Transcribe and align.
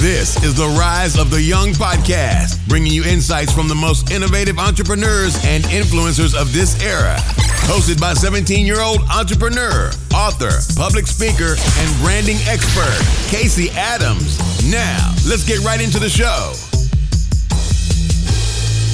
This 0.00 0.40
is 0.44 0.54
the 0.54 0.68
Rise 0.78 1.18
of 1.18 1.28
the 1.28 1.42
Young 1.42 1.70
podcast, 1.70 2.64
bringing 2.68 2.92
you 2.92 3.02
insights 3.02 3.50
from 3.50 3.66
the 3.66 3.74
most 3.74 4.12
innovative 4.12 4.56
entrepreneurs 4.56 5.36
and 5.44 5.64
influencers 5.64 6.40
of 6.40 6.52
this 6.52 6.80
era. 6.80 7.16
Hosted 7.66 8.00
by 8.00 8.14
17 8.14 8.64
year 8.64 8.80
old 8.80 9.00
entrepreneur, 9.12 9.90
author, 10.14 10.54
public 10.76 11.08
speaker, 11.08 11.56
and 11.58 12.00
branding 12.00 12.36
expert, 12.46 12.94
Casey 13.28 13.70
Adams. 13.70 14.38
Now, 14.70 15.12
let's 15.28 15.42
get 15.42 15.58
right 15.64 15.80
into 15.80 15.98
the 15.98 16.08
show. 16.08 16.54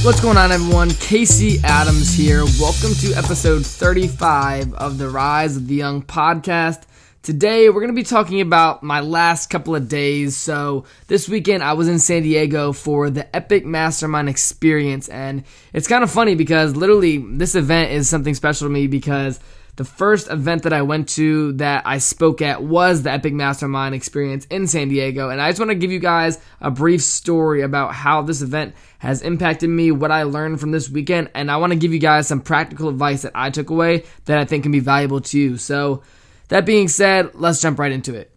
What's 0.07 0.23
going 0.23 0.39
on, 0.39 0.53
everyone? 0.53 0.89
Casey 0.89 1.61
Adams 1.65 2.15
here. 2.15 2.47
Welcome 2.59 2.95
to 3.01 3.13
episode 3.13 3.67
35 3.67 4.73
of 4.73 4.97
the 4.97 5.11
Rise 5.11 5.59
of 5.59 5.69
the 5.69 5.75
Young 5.75 6.01
podcast. 6.01 6.85
Today, 7.25 7.71
we're 7.71 7.81
going 7.81 7.89
to 7.89 7.95
be 7.95 8.03
talking 8.03 8.43
about 8.43 8.83
my 8.83 9.01
last 9.01 9.49
couple 9.49 9.75
of 9.75 9.89
days. 9.89 10.37
So, 10.37 10.85
this 11.07 11.27
weekend, 11.27 11.63
I 11.63 11.73
was 11.73 11.89
in 11.89 11.99
San 11.99 12.23
Diego 12.23 12.75
for 12.75 13.09
the 13.09 13.35
Epic 13.35 13.65
Mastermind 13.65 14.29
Experience. 14.29 15.09
And 15.09 15.45
it's 15.73 15.89
kind 15.89 16.05
of 16.05 16.11
funny 16.11 16.35
because 16.35 16.77
literally, 16.77 17.17
this 17.17 17.55
event 17.55 17.93
is 17.93 18.11
something 18.11 18.35
special 18.35 18.67
to 18.67 18.71
me 18.71 18.89
because 18.89 19.41
the 19.77 19.87
first 19.87 20.31
event 20.31 20.65
that 20.65 20.75
I 20.75 20.83
went 20.83 21.09
to 21.11 21.53
that 21.55 21.87
I 21.87 21.97
spoke 21.97 22.43
at 22.43 22.63
was 22.63 23.05
the 23.05 23.13
Epic 23.13 23.33
Mastermind 23.33 23.95
Experience 23.95 24.45
in 24.51 24.67
San 24.67 24.91
Diego. 24.91 25.31
And 25.31 25.41
I 25.41 25.49
just 25.49 25.59
want 25.61 25.71
to 25.71 25.77
give 25.77 25.91
you 25.91 26.01
guys 26.01 26.39
a 26.61 26.71
brief 26.71 27.01
story 27.01 27.63
about 27.63 27.95
how 27.95 28.21
this 28.21 28.43
event 28.43 28.75
has 28.99 29.23
impacted 29.23 29.71
me, 29.71 29.93
what 29.93 30.11
I 30.11 30.25
learned 30.25 30.61
from 30.61 30.73
this 30.73 30.91
weekend. 30.91 31.31
And 31.35 31.51
I 31.51 31.57
want 31.57 31.73
to 31.73 31.79
give 31.79 31.95
you 31.95 32.01
guys 32.01 32.29
some 32.29 32.43
practical 32.43 32.91
advice 32.91 33.23
that 33.23 33.33
I 33.35 33.49
took 33.49 33.71
away 33.71 34.05
that 34.27 34.37
I 34.37 34.45
think 34.45 34.65
can 34.65 34.73
be 34.73 34.81
valuable 34.81 35.23
to 35.23 35.39
you. 35.39 35.57
So, 35.57 36.03
that 36.49 36.67
being 36.67 36.89
said, 36.89 37.35
let's 37.35 37.61
jump 37.61 37.79
right 37.79 37.93
into 37.93 38.15
it. 38.15 38.31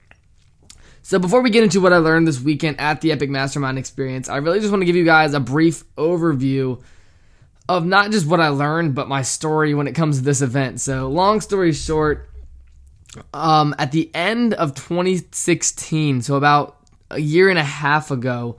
So, 1.02 1.20
before 1.20 1.42
we 1.42 1.50
get 1.50 1.64
into 1.64 1.80
what 1.80 1.94
I 1.94 1.98
learned 1.98 2.28
this 2.28 2.42
weekend 2.42 2.82
at 2.82 3.00
the 3.00 3.14
Epic 3.14 3.30
Mastermind 3.30 3.78
experience, 3.78 4.28
I 4.28 4.38
really 4.38 4.60
just 4.60 4.72
want 4.72 4.82
to 4.82 4.86
give 4.86 4.98
you 4.98 5.06
guys 5.06 5.34
a 5.34 5.40
brief 5.40 5.86
overview 5.96 6.82
of 7.70 7.86
not 7.86 8.12
just 8.12 8.28
what 8.28 8.42
I 8.42 8.50
learned, 8.50 8.94
but 8.94 9.08
my 9.08 9.22
story 9.22 9.74
when 9.74 9.88
it 9.88 9.94
comes 9.94 10.18
to 10.18 10.24
this 10.24 10.42
event. 10.42 10.82
So, 10.82 11.08
long 11.08 11.40
story 11.40 11.72
short, 11.72 12.30
um, 13.34 13.74
at 13.78 13.94
the 13.94 14.14
end 14.14 14.54
of 14.54 14.76
2016, 14.76 16.24
so 16.24 16.36
about 16.36 16.78
a 17.10 17.20
year 17.20 17.50
and 17.50 17.58
a 17.58 17.64
half 17.64 18.12
ago, 18.12 18.58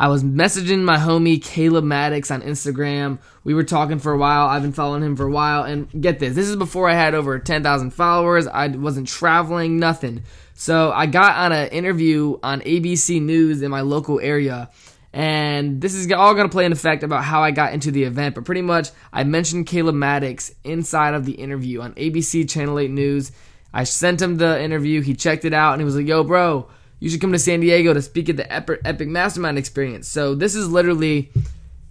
I 0.00 0.08
was 0.08 0.24
messaging 0.24 0.80
my 0.82 0.96
homie 0.96 1.44
Caleb 1.44 1.84
Maddox 1.84 2.30
on 2.30 2.40
Instagram. 2.40 3.18
We 3.44 3.52
were 3.52 3.64
talking 3.64 3.98
for 3.98 4.12
a 4.12 4.16
while. 4.16 4.46
I've 4.46 4.62
been 4.62 4.72
following 4.72 5.02
him 5.02 5.14
for 5.14 5.26
a 5.26 5.30
while. 5.30 5.64
And 5.64 5.90
get 6.00 6.18
this 6.18 6.34
this 6.34 6.48
is 6.48 6.56
before 6.56 6.88
I 6.88 6.94
had 6.94 7.14
over 7.14 7.38
10,000 7.38 7.90
followers. 7.90 8.46
I 8.46 8.68
wasn't 8.68 9.08
traveling, 9.08 9.78
nothing. 9.78 10.22
So 10.54 10.90
I 10.90 11.04
got 11.04 11.36
on 11.36 11.52
an 11.52 11.68
interview 11.68 12.38
on 12.42 12.62
ABC 12.62 13.20
News 13.20 13.60
in 13.60 13.70
my 13.70 13.82
local 13.82 14.18
area. 14.20 14.70
And 15.12 15.82
this 15.82 15.92
is 15.92 16.10
all 16.10 16.32
going 16.32 16.48
to 16.48 16.52
play 16.52 16.64
an 16.64 16.72
effect 16.72 17.02
about 17.02 17.22
how 17.22 17.42
I 17.42 17.50
got 17.50 17.74
into 17.74 17.90
the 17.90 18.04
event. 18.04 18.36
But 18.36 18.46
pretty 18.46 18.62
much, 18.62 18.88
I 19.12 19.24
mentioned 19.24 19.66
Caleb 19.66 19.96
Maddox 19.96 20.50
inside 20.64 21.12
of 21.12 21.26
the 21.26 21.32
interview 21.32 21.82
on 21.82 21.92
ABC 21.96 22.48
Channel 22.48 22.78
8 22.78 22.90
News. 22.90 23.32
I 23.74 23.84
sent 23.84 24.22
him 24.22 24.38
the 24.38 24.62
interview. 24.62 25.02
He 25.02 25.12
checked 25.12 25.44
it 25.44 25.52
out 25.52 25.74
and 25.74 25.82
he 25.82 25.84
was 25.84 25.96
like, 25.96 26.06
yo, 26.06 26.24
bro 26.24 26.70
you 27.00 27.10
should 27.10 27.20
come 27.20 27.32
to 27.32 27.38
San 27.38 27.60
Diego 27.60 27.92
to 27.92 28.02
speak 28.02 28.28
at 28.28 28.36
the 28.36 28.52
Epic 28.52 29.08
Mastermind 29.08 29.58
Experience. 29.58 30.06
So 30.06 30.34
this 30.34 30.54
is 30.54 30.68
literally 30.68 31.32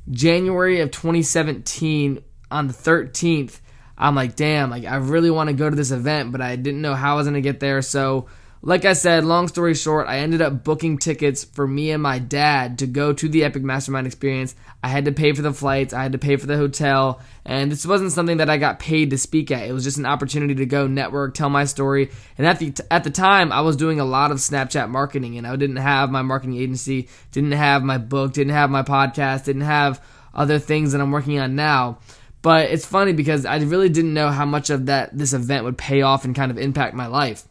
January 0.10 0.80
of 0.80 0.92
2017 0.92 2.24
on 2.52 2.68
the 2.68 2.74
13th. 2.74 3.60
I'm 3.98 4.16
like, 4.16 4.36
damn, 4.36 4.70
like 4.70 4.86
I 4.86 4.96
really 4.96 5.30
want 5.30 5.50
to 5.50 5.54
go 5.54 5.70
to 5.70 5.76
this 5.76 5.92
event, 5.92 6.32
but 6.32 6.42
I 6.42 6.56
didn't 6.56 6.82
know 6.82 6.96
how 6.96 7.14
I 7.14 7.18
was 7.18 7.28
gonna 7.28 7.42
get 7.42 7.60
there. 7.60 7.82
So 7.82 8.28
like 8.62 8.84
I 8.84 8.92
said, 8.92 9.24
long 9.24 9.48
story 9.48 9.74
short, 9.74 10.08
I 10.08 10.20
ended 10.20 10.42
up 10.42 10.66
booking 10.66 10.98
tickets 10.98 11.46
for 11.46 11.66
me 11.66 11.92
and 11.92 12.04
my 12.04 12.20
dad 12.20 12.80
to 12.80 12.88
go 12.88 13.14
to 13.14 13.30
the 13.30 13.46
Epic 13.46 13.64
Mastermind 13.64 14.06
experience. 14.06 14.54
I 14.84 14.90
had 14.90 15.06
to 15.06 15.14
pay 15.14 15.32
for 15.32 15.42
the 15.42 15.54
flights, 15.54 15.94
I 15.94 16.04
had 16.04 16.12
to 16.12 16.18
pay 16.18 16.36
for 16.36 16.46
the 16.46 16.58
hotel, 16.58 17.22
and 17.46 17.72
this 17.72 17.86
wasn't 17.86 18.12
something 18.12 18.38
that 18.38 18.50
I 18.50 18.58
got 18.58 18.80
paid 18.80 19.12
to 19.12 19.18
speak 19.18 19.50
at. 19.50 19.68
It 19.68 19.72
was 19.72 19.86
just 19.86 19.98
an 19.98 20.06
opportunity 20.06 20.56
to 20.56 20.66
go 20.66 20.88
network, 20.88 21.36
tell 21.36 21.50
my 21.50 21.64
story. 21.64 22.12
And 22.38 22.46
at 22.46 22.60
the 22.60 22.74
at 22.92 23.06
the 23.06 23.12
time, 23.12 23.54
I 23.54 23.62
was 23.62 23.78
doing 23.78 24.02
a 24.02 24.06
lot 24.06 24.32
of 24.32 24.38
Snapchat 24.38 24.90
marketing, 24.90 25.38
and 25.38 25.48
I 25.48 25.56
didn't 25.56 25.78
have 25.78 26.12
my 26.12 26.22
marketing 26.22 26.58
agency, 26.58 27.08
didn't 27.32 27.54
have 27.54 27.82
my 27.82 27.98
book, 27.98 28.34
didn't 28.34 28.54
have 28.54 28.70
my 28.70 28.84
podcast, 28.84 29.46
didn't 29.46 29.62
have 29.62 30.04
other 30.34 30.60
things 30.60 30.92
that 30.92 31.02
I'm 31.02 31.12
working 31.12 31.40
on 31.40 31.56
now. 31.56 32.00
But 32.42 32.70
it's 32.70 32.86
funny 32.86 33.14
because 33.14 33.46
I 33.46 33.58
really 33.58 33.90
didn't 33.90 34.14
know 34.14 34.30
how 34.30 34.46
much 34.46 34.70
of 34.70 34.86
that 34.88 35.18
this 35.18 35.34
event 35.34 35.66
would 35.66 35.78
pay 35.78 36.02
off 36.02 36.26
and 36.26 36.36
kind 36.36 36.52
of 36.52 36.58
impact 36.58 36.94
my 36.94 37.08
life. 37.08 37.46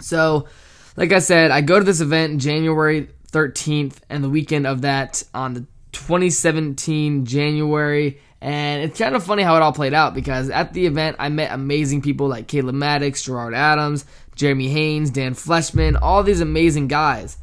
So, 0.00 0.48
like 0.96 1.12
I 1.12 1.18
said, 1.18 1.50
I 1.50 1.60
go 1.60 1.78
to 1.78 1.84
this 1.84 2.00
event 2.00 2.40
January 2.40 3.08
13th 3.32 3.96
and 4.08 4.22
the 4.22 4.30
weekend 4.30 4.66
of 4.66 4.82
that 4.82 5.22
on 5.34 5.54
the 5.54 5.66
2017 5.92 7.24
January. 7.26 8.20
And 8.40 8.82
it's 8.82 8.98
kind 8.98 9.16
of 9.16 9.24
funny 9.24 9.42
how 9.42 9.56
it 9.56 9.62
all 9.62 9.72
played 9.72 9.94
out 9.94 10.14
because 10.14 10.48
at 10.50 10.72
the 10.72 10.86
event, 10.86 11.16
I 11.18 11.28
met 11.28 11.52
amazing 11.52 12.02
people 12.02 12.28
like 12.28 12.46
Caleb 12.46 12.76
Maddox, 12.76 13.22
Gerard 13.24 13.54
Adams, 13.54 14.04
Jeremy 14.36 14.68
Haynes, 14.68 15.10
Dan 15.10 15.34
Fleyshman, 15.34 15.98
all 16.00 16.22
these 16.22 16.40
amazing 16.40 16.86
guys. 16.86 17.36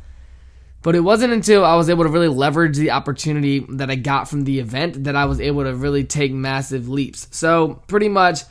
But 0.81 0.95
it 0.95 1.01
wasn't 1.01 1.33
until 1.33 1.65
I 1.65 1.75
was 1.75 1.89
able 1.89 2.03
to 2.03 2.09
really 2.09 2.27
leverage 2.27 2.77
the 2.77 2.91
opportunity 2.91 3.65
that 3.69 3.89
I 3.89 3.95
got 3.95 4.29
from 4.29 4.43
the 4.43 4.59
event 4.59 5.05
that 5.05 5.15
I 5.15 5.25
was 5.25 5.41
able 5.41 5.63
to 5.63 5.75
really 5.75 6.03
take 6.03 6.31
massive 6.31 6.87
leaps. 6.87 7.27
So, 7.31 7.81
pretty 7.87 8.07
much, 8.07 8.41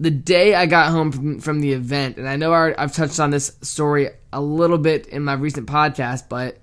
the 0.00 0.10
day 0.10 0.54
I 0.54 0.66
got 0.66 0.90
home 0.90 1.12
from, 1.12 1.40
from 1.40 1.60
the 1.60 1.72
event, 1.72 2.16
and 2.16 2.28
I 2.28 2.36
know 2.36 2.52
I, 2.52 2.74
I've 2.76 2.92
touched 2.92 3.20
on 3.20 3.30
this 3.30 3.56
story 3.62 4.08
a 4.32 4.40
little 4.40 4.78
bit 4.78 5.06
in 5.06 5.22
my 5.22 5.34
recent 5.34 5.66
podcast, 5.66 6.28
but 6.28 6.58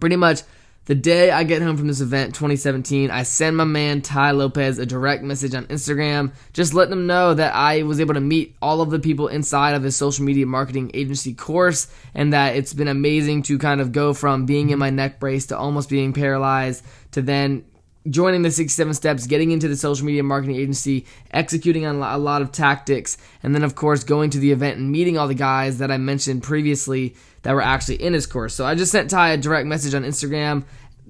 pretty 0.00 0.16
much 0.16 0.42
the 0.88 0.94
day 0.94 1.30
I 1.30 1.44
get 1.44 1.60
home 1.60 1.76
from 1.76 1.86
this 1.86 2.00
event, 2.00 2.34
2017, 2.34 3.10
I 3.10 3.22
send 3.22 3.58
my 3.58 3.64
man 3.64 4.00
Tai 4.00 4.30
Lopez 4.30 4.78
a 4.78 4.86
direct 4.86 5.22
message 5.22 5.54
on 5.54 5.66
Instagram, 5.66 6.32
just 6.54 6.72
letting 6.72 6.92
him 6.92 7.06
know 7.06 7.34
that 7.34 7.54
I 7.54 7.82
was 7.82 8.00
able 8.00 8.14
to 8.14 8.20
meet 8.20 8.56
all 8.62 8.80
of 8.80 8.88
the 8.88 8.98
people 8.98 9.28
inside 9.28 9.74
of 9.74 9.82
his 9.82 9.96
social 9.96 10.24
media 10.24 10.46
marketing 10.46 10.90
agency 10.94 11.34
course, 11.34 11.88
and 12.14 12.32
that 12.32 12.56
it's 12.56 12.72
been 12.72 12.88
amazing 12.88 13.42
to 13.42 13.58
kind 13.58 13.82
of 13.82 13.92
go 13.92 14.14
from 14.14 14.46
being 14.46 14.70
in 14.70 14.78
my 14.78 14.88
neck 14.88 15.20
brace 15.20 15.44
to 15.48 15.58
almost 15.58 15.90
being 15.90 16.14
paralyzed 16.14 16.82
to 17.10 17.20
then 17.20 17.66
joining 18.08 18.42
the 18.42 18.50
67 18.50 18.94
steps, 18.94 19.26
getting 19.26 19.50
into 19.50 19.68
the 19.68 19.76
social 19.76 20.06
media 20.06 20.22
marketing 20.22 20.56
agency, 20.56 21.06
executing 21.30 21.86
on 21.86 21.96
a 21.96 22.18
lot 22.18 22.42
of 22.42 22.52
tactics, 22.52 23.18
and 23.42 23.54
then, 23.54 23.64
of 23.64 23.74
course, 23.74 24.04
going 24.04 24.30
to 24.30 24.38
the 24.38 24.52
event 24.52 24.78
and 24.78 24.90
meeting 24.90 25.18
all 25.18 25.28
the 25.28 25.34
guys 25.34 25.78
that 25.78 25.90
I 25.90 25.98
mentioned 25.98 26.42
previously 26.42 27.16
that 27.42 27.54
were 27.54 27.62
actually 27.62 28.02
in 28.02 28.12
his 28.12 28.26
course. 28.26 28.54
So 28.54 28.64
I 28.64 28.74
just 28.74 28.92
sent 28.92 29.10
Tai 29.10 29.30
a 29.30 29.36
direct 29.36 29.66
message 29.66 29.94
on 29.94 30.04
Instagram, 30.04 30.64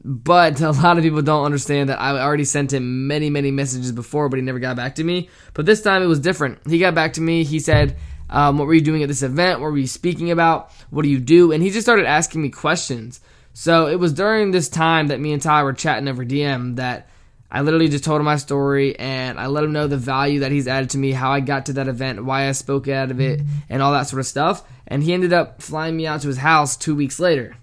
but 0.04 0.60
a 0.60 0.70
lot 0.70 0.98
of 0.98 1.04
people 1.04 1.22
don't 1.22 1.44
understand 1.44 1.88
that 1.88 2.00
I 2.00 2.18
already 2.20 2.44
sent 2.44 2.72
him 2.72 3.06
many, 3.06 3.30
many 3.30 3.50
messages 3.50 3.92
before, 3.92 4.28
but 4.28 4.36
he 4.36 4.42
never 4.42 4.58
got 4.58 4.76
back 4.76 4.96
to 4.96 5.04
me. 5.04 5.28
But 5.54 5.66
this 5.66 5.82
time 5.82 6.02
it 6.02 6.06
was 6.06 6.20
different. 6.20 6.58
He 6.68 6.78
got 6.78 6.94
back 6.94 7.14
to 7.14 7.20
me. 7.20 7.44
He 7.44 7.60
said, 7.60 7.96
um, 8.30 8.58
What 8.58 8.66
were 8.66 8.74
you 8.74 8.80
doing 8.80 9.02
at 9.02 9.08
this 9.08 9.22
event? 9.22 9.60
What 9.60 9.70
were 9.70 9.78
you 9.78 9.86
speaking 9.86 10.30
about? 10.30 10.72
What 10.90 11.02
do 11.02 11.08
you 11.08 11.20
do? 11.20 11.52
And 11.52 11.62
he 11.62 11.70
just 11.70 11.84
started 11.84 12.06
asking 12.06 12.42
me 12.42 12.50
questions. 12.50 13.20
So 13.60 13.88
it 13.88 13.96
was 13.96 14.12
during 14.12 14.52
this 14.52 14.68
time 14.68 15.08
that 15.08 15.18
me 15.18 15.32
and 15.32 15.42
Tai 15.42 15.64
were 15.64 15.72
chatting 15.72 16.06
over 16.06 16.24
DM 16.24 16.76
that 16.76 17.08
I 17.50 17.62
literally 17.62 17.88
just 17.88 18.04
told 18.04 18.20
him 18.20 18.24
my 18.24 18.36
story 18.36 18.96
and 18.96 19.36
I 19.36 19.48
let 19.48 19.64
him 19.64 19.72
know 19.72 19.88
the 19.88 19.96
value 19.96 20.40
that 20.40 20.52
he's 20.52 20.68
added 20.68 20.90
to 20.90 20.98
me, 20.98 21.10
how 21.10 21.32
I 21.32 21.40
got 21.40 21.66
to 21.66 21.72
that 21.72 21.88
event, 21.88 22.24
why 22.24 22.48
I 22.48 22.52
spoke 22.52 22.86
out 22.86 23.10
of 23.10 23.20
it, 23.20 23.40
and 23.68 23.82
all 23.82 23.90
that 23.94 24.04
sort 24.04 24.20
of 24.20 24.26
stuff. 24.26 24.62
And 24.86 25.02
he 25.02 25.12
ended 25.12 25.32
up 25.32 25.60
flying 25.60 25.96
me 25.96 26.06
out 26.06 26.20
to 26.20 26.28
his 26.28 26.36
house 26.36 26.76
two 26.76 26.94
weeks 26.94 27.18
later. 27.18 27.56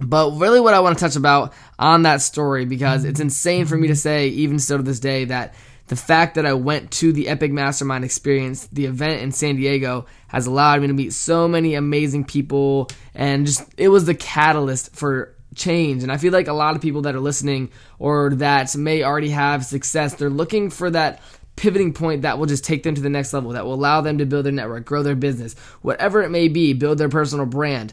But 0.00 0.30
really, 0.38 0.60
what 0.60 0.72
I 0.72 0.80
want 0.80 0.96
to 0.96 1.04
touch 1.04 1.16
about 1.16 1.52
on 1.78 2.04
that 2.04 2.22
story, 2.22 2.64
because 2.64 3.04
it's 3.04 3.20
insane 3.20 3.66
for 3.66 3.76
me 3.76 3.88
to 3.88 3.96
say, 3.96 4.28
even 4.28 4.58
still 4.58 4.78
to 4.78 4.82
this 4.82 4.98
day, 4.98 5.26
that 5.26 5.54
the 5.92 5.96
fact 5.96 6.36
that 6.36 6.46
I 6.46 6.54
went 6.54 6.90
to 6.92 7.12
the 7.12 7.28
Epic 7.28 7.52
Mastermind 7.52 8.02
experience, 8.02 8.66
the 8.68 8.86
event 8.86 9.20
in 9.20 9.30
San 9.30 9.56
Diego, 9.56 10.06
has 10.26 10.46
allowed 10.46 10.80
me 10.80 10.86
to 10.86 10.94
meet 10.94 11.12
so 11.12 11.46
many 11.46 11.74
amazing 11.74 12.24
people. 12.24 12.88
And 13.14 13.44
just, 13.44 13.62
it 13.76 13.88
was 13.88 14.06
the 14.06 14.14
catalyst 14.14 14.96
for 14.96 15.34
change. 15.54 16.02
And 16.02 16.10
I 16.10 16.16
feel 16.16 16.32
like 16.32 16.48
a 16.48 16.54
lot 16.54 16.76
of 16.76 16.80
people 16.80 17.02
that 17.02 17.14
are 17.14 17.20
listening 17.20 17.70
or 17.98 18.30
that 18.36 18.74
may 18.74 19.02
already 19.02 19.28
have 19.28 19.66
success, 19.66 20.14
they're 20.14 20.30
looking 20.30 20.70
for 20.70 20.88
that 20.88 21.20
pivoting 21.56 21.92
point 21.92 22.22
that 22.22 22.38
will 22.38 22.46
just 22.46 22.64
take 22.64 22.84
them 22.84 22.94
to 22.94 23.02
the 23.02 23.10
next 23.10 23.34
level, 23.34 23.50
that 23.50 23.66
will 23.66 23.74
allow 23.74 24.00
them 24.00 24.16
to 24.16 24.24
build 24.24 24.46
their 24.46 24.52
network, 24.52 24.86
grow 24.86 25.02
their 25.02 25.14
business, 25.14 25.52
whatever 25.82 26.22
it 26.22 26.30
may 26.30 26.48
be, 26.48 26.72
build 26.72 26.96
their 26.96 27.10
personal 27.10 27.44
brand. 27.44 27.92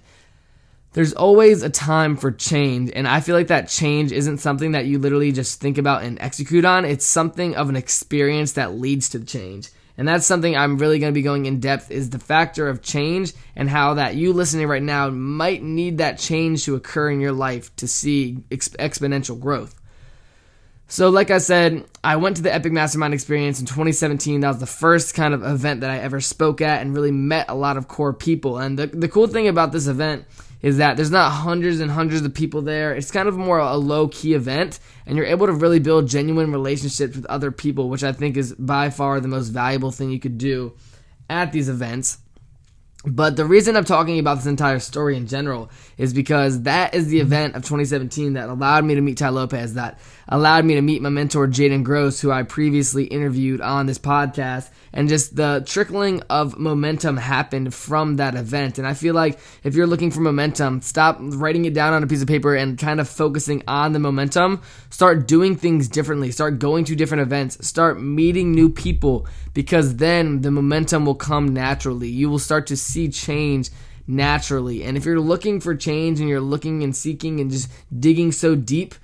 There's 0.93 1.13
always 1.13 1.61
a 1.61 1.69
time 1.69 2.17
for 2.17 2.31
change, 2.31 2.91
and 2.95 3.07
I 3.07 3.19
feel 3.19 3.35
like 3.35 3.47
that 3.47 3.69
change 3.69 4.11
isn't 4.11 4.39
something 4.39 4.71
that 4.71 4.87
you 4.87 4.97
literally 4.97 5.31
just 5.31 5.61
think 5.61 5.77
about 5.77 6.03
and 6.03 6.19
execute 6.19 6.65
on. 6.65 6.83
It's 6.83 7.05
something 7.05 7.55
of 7.55 7.69
an 7.69 7.75
experience 7.75 8.53
that 8.53 8.73
leads 8.73 9.09
to 9.09 9.19
the 9.19 9.25
change. 9.25 9.69
And 9.99 10.07
that's 10.07 10.25
something 10.25 10.55
I'm 10.55 10.77
really 10.77 10.97
going 10.97 11.11
to 11.11 11.15
be 11.15 11.21
going 11.21 11.45
in 11.45 11.59
depth 11.59 11.91
is 11.91 12.09
the 12.09 12.19
factor 12.19 12.69
of 12.69 12.81
change 12.81 13.33
and 13.55 13.69
how 13.69 13.95
that 13.95 14.15
you 14.15 14.31
listening 14.31 14.65
right 14.65 14.81
now 14.81 15.09
might 15.09 15.61
need 15.61 15.97
that 15.97 16.17
change 16.17 16.63
to 16.65 16.75
occur 16.75 17.11
in 17.11 17.19
your 17.19 17.33
life 17.33 17.75
to 17.75 17.87
see 17.87 18.37
exp- 18.49 18.77
exponential 18.77 19.37
growth. 19.37 19.75
So, 20.87 21.09
like 21.09 21.29
I 21.29 21.37
said, 21.37 21.83
I 22.01 22.15
went 22.15 22.37
to 22.37 22.41
the 22.41 22.53
Epic 22.53 22.71
Mastermind 22.71 23.13
experience 23.13 23.59
in 23.59 23.67
2017. 23.67 24.39
That 24.39 24.47
was 24.47 24.59
the 24.59 24.65
first 24.65 25.13
kind 25.13 25.33
of 25.33 25.43
event 25.43 25.81
that 25.81 25.91
I 25.91 25.99
ever 25.99 26.21
spoke 26.21 26.61
at 26.61 26.81
and 26.81 26.95
really 26.95 27.11
met 27.11 27.49
a 27.49 27.53
lot 27.53 27.77
of 27.77 27.87
core 27.87 28.13
people. 28.13 28.57
And 28.57 28.79
the, 28.79 28.87
the 28.87 29.07
cool 29.07 29.27
thing 29.27 29.47
about 29.47 29.71
this 29.71 29.85
event 29.85 30.25
is 30.61 30.77
that 30.77 30.97
there's 30.97 31.11
not 31.11 31.31
hundreds 31.31 31.79
and 31.79 31.91
hundreds 31.91 32.23
of 32.23 32.33
people 32.33 32.61
there. 32.61 32.93
It's 32.93 33.11
kind 33.11 33.29
of 33.29 33.37
more 33.37 33.59
a 33.59 33.77
low 33.77 34.07
key 34.07 34.33
event, 34.33 34.79
and 35.05 35.15
you're 35.17 35.25
able 35.25 35.47
to 35.47 35.53
really 35.53 35.79
build 35.79 36.07
genuine 36.07 36.51
relationships 36.51 37.15
with 37.15 37.25
other 37.27 37.51
people, 37.51 37.89
which 37.89 38.03
I 38.03 38.11
think 38.11 38.37
is 38.37 38.53
by 38.53 38.89
far 38.89 39.19
the 39.19 39.27
most 39.27 39.49
valuable 39.49 39.91
thing 39.91 40.09
you 40.09 40.19
could 40.19 40.37
do 40.37 40.73
at 41.29 41.51
these 41.51 41.69
events. 41.69 42.17
But 43.05 43.37
the 43.37 43.45
reason 43.45 43.77
I'm 43.77 43.85
talking 43.85 44.19
about 44.19 44.35
this 44.35 44.45
entire 44.45 44.79
story 44.79 45.15
in 45.15 45.25
general 45.27 45.69
is 45.99 46.13
because 46.13 46.61
that 46.63 46.95
is 46.95 47.07
the 47.07 47.17
mm-hmm. 47.17 47.27
event 47.27 47.55
of 47.55 47.63
2017 47.63 48.33
that 48.33 48.47
allowed 48.47 48.85
me 48.85 48.95
to 48.95 49.01
meet 49.01 49.17
Tai 49.17 49.29
Lopez, 49.29 49.73
that 49.73 49.99
allowed 50.29 50.63
me 50.63 50.75
to 50.75 50.81
meet 50.81 51.01
my 51.01 51.09
mentor 51.09 51.45
Jaden 51.45 51.83
Gross, 51.83 52.21
who 52.21 52.31
I 52.31 52.43
previously 52.43 53.03
interviewed 53.03 53.59
on 53.59 53.85
this 53.85 53.99
podcast, 53.99 54.69
and 54.93 55.09
just 55.09 55.35
the 55.35 55.61
trickling 55.67 56.23
of 56.29 56.57
momentum 56.57 57.17
happened 57.17 57.73
from 57.73 58.15
that 58.15 58.35
event. 58.35 58.77
And 58.77 58.87
I 58.87 58.93
feel 58.93 59.13
like 59.13 59.39
if 59.63 59.75
you're 59.75 59.87
looking 59.87 60.09
for 60.09 60.21
momentum, 60.21 60.79
stop 60.81 61.17
writing 61.19 61.65
it 61.65 61.73
down 61.73 61.93
on 61.93 62.01
a 62.01 62.07
piece 62.07 62.21
of 62.21 62.29
paper 62.29 62.55
and 62.55 62.77
kind 62.77 63.01
of 63.01 63.09
focusing 63.09 63.61
on 63.67 63.91
the 63.91 63.99
momentum. 63.99 64.61
Start 64.89 65.27
doing 65.27 65.57
things 65.57 65.89
differently. 65.89 66.31
Start 66.31 66.59
going 66.59 66.85
to 66.85 66.95
different 66.95 67.23
events. 67.23 67.67
Start 67.67 68.01
meeting 68.01 68.53
new 68.53 68.69
people 68.69 69.27
because 69.53 69.97
then 69.97 70.41
the 70.41 70.51
momentum 70.51 71.05
will 71.05 71.15
come 71.15 71.53
naturally. 71.53 72.07
You 72.07 72.29
will 72.29 72.39
start 72.39 72.67
to 72.67 72.77
see 72.77 73.09
change 73.09 73.69
naturally. 74.09 74.83
And 74.83 74.97
if 74.97 75.05
you're 75.05 75.19
looking 75.19 75.61
for 75.61 75.75
change 75.75 76.19
and 76.19 76.27
you're 76.27 76.41
looking 76.41 76.83
and 76.83 76.95
seeking 76.95 77.39
and 77.39 77.51
just 77.51 77.71
digging 77.97 78.31
so 78.31 78.55
deep, 78.55 78.95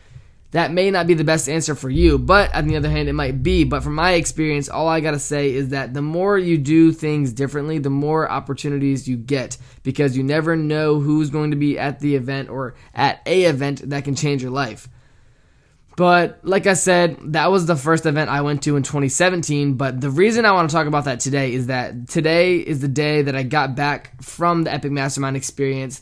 that 0.52 0.72
may 0.72 0.90
not 0.90 1.06
be 1.06 1.14
the 1.14 1.24
best 1.24 1.50
answer 1.50 1.76
for 1.76 1.90
you, 1.90 2.18
but 2.18 2.54
on 2.56 2.68
the 2.68 2.78
other 2.78 2.90
hand, 2.90 3.10
it 3.10 3.14
might 3.14 3.44
be. 3.44 3.66
But 3.66 3.84
from 3.84 3.94
my 3.94 4.14
experience, 4.14 4.70
all 4.70 4.88
I 4.88 5.02
gotta 5.02 5.20
say 5.20 5.54
is 5.54 5.70
that 5.70 5.94
the 5.94 6.02
more 6.02 6.38
you 6.38 6.58
do 6.58 6.92
things 6.92 7.34
differently, 7.34 7.78
the 7.78 7.90
more 7.90 8.30
opportunities 8.30 9.08
you 9.08 9.18
get 9.18 9.58
because 9.84 10.18
you 10.18 10.24
never 10.24 10.56
know 10.56 11.00
who's 11.00 11.30
going 11.30 11.52
to 11.52 11.58
be 11.58 11.78
at 11.78 12.00
the 12.00 12.16
event 12.16 12.50
or 12.50 12.74
at 12.94 13.22
a 13.26 13.44
event 13.44 13.90
that 13.90 14.06
can 14.06 14.16
change 14.16 14.42
your 14.42 14.52
life. 14.52 14.90
But 15.98 16.40
like 16.44 16.68
I 16.68 16.74
said, 16.74 17.18
that 17.34 17.52
was 17.52 17.66
the 17.66 17.76
first 17.76 18.06
event 18.06 18.30
I 18.30 18.42
went 18.42 18.64
to 18.64 18.76
in 18.76 18.84
2017. 18.84 19.76
But 19.76 20.02
the 20.02 20.10
reason 20.10 20.46
I 20.46 20.52
want 20.52 20.70
to 20.70 20.76
talk 20.76 20.88
about 20.88 21.06
that 21.06 21.22
today 21.22 21.54
is 21.54 21.68
that 21.68 22.10
today 22.10 22.58
is 22.58 22.82
the 22.82 22.88
day 22.88 23.22
that 23.22 23.36
I 23.36 23.44
got 23.44 23.76
back 23.76 24.22
from 24.22 24.64
the 24.64 24.74
Epic 24.74 24.92
Mastermind 24.92 25.38
experience 25.38 26.02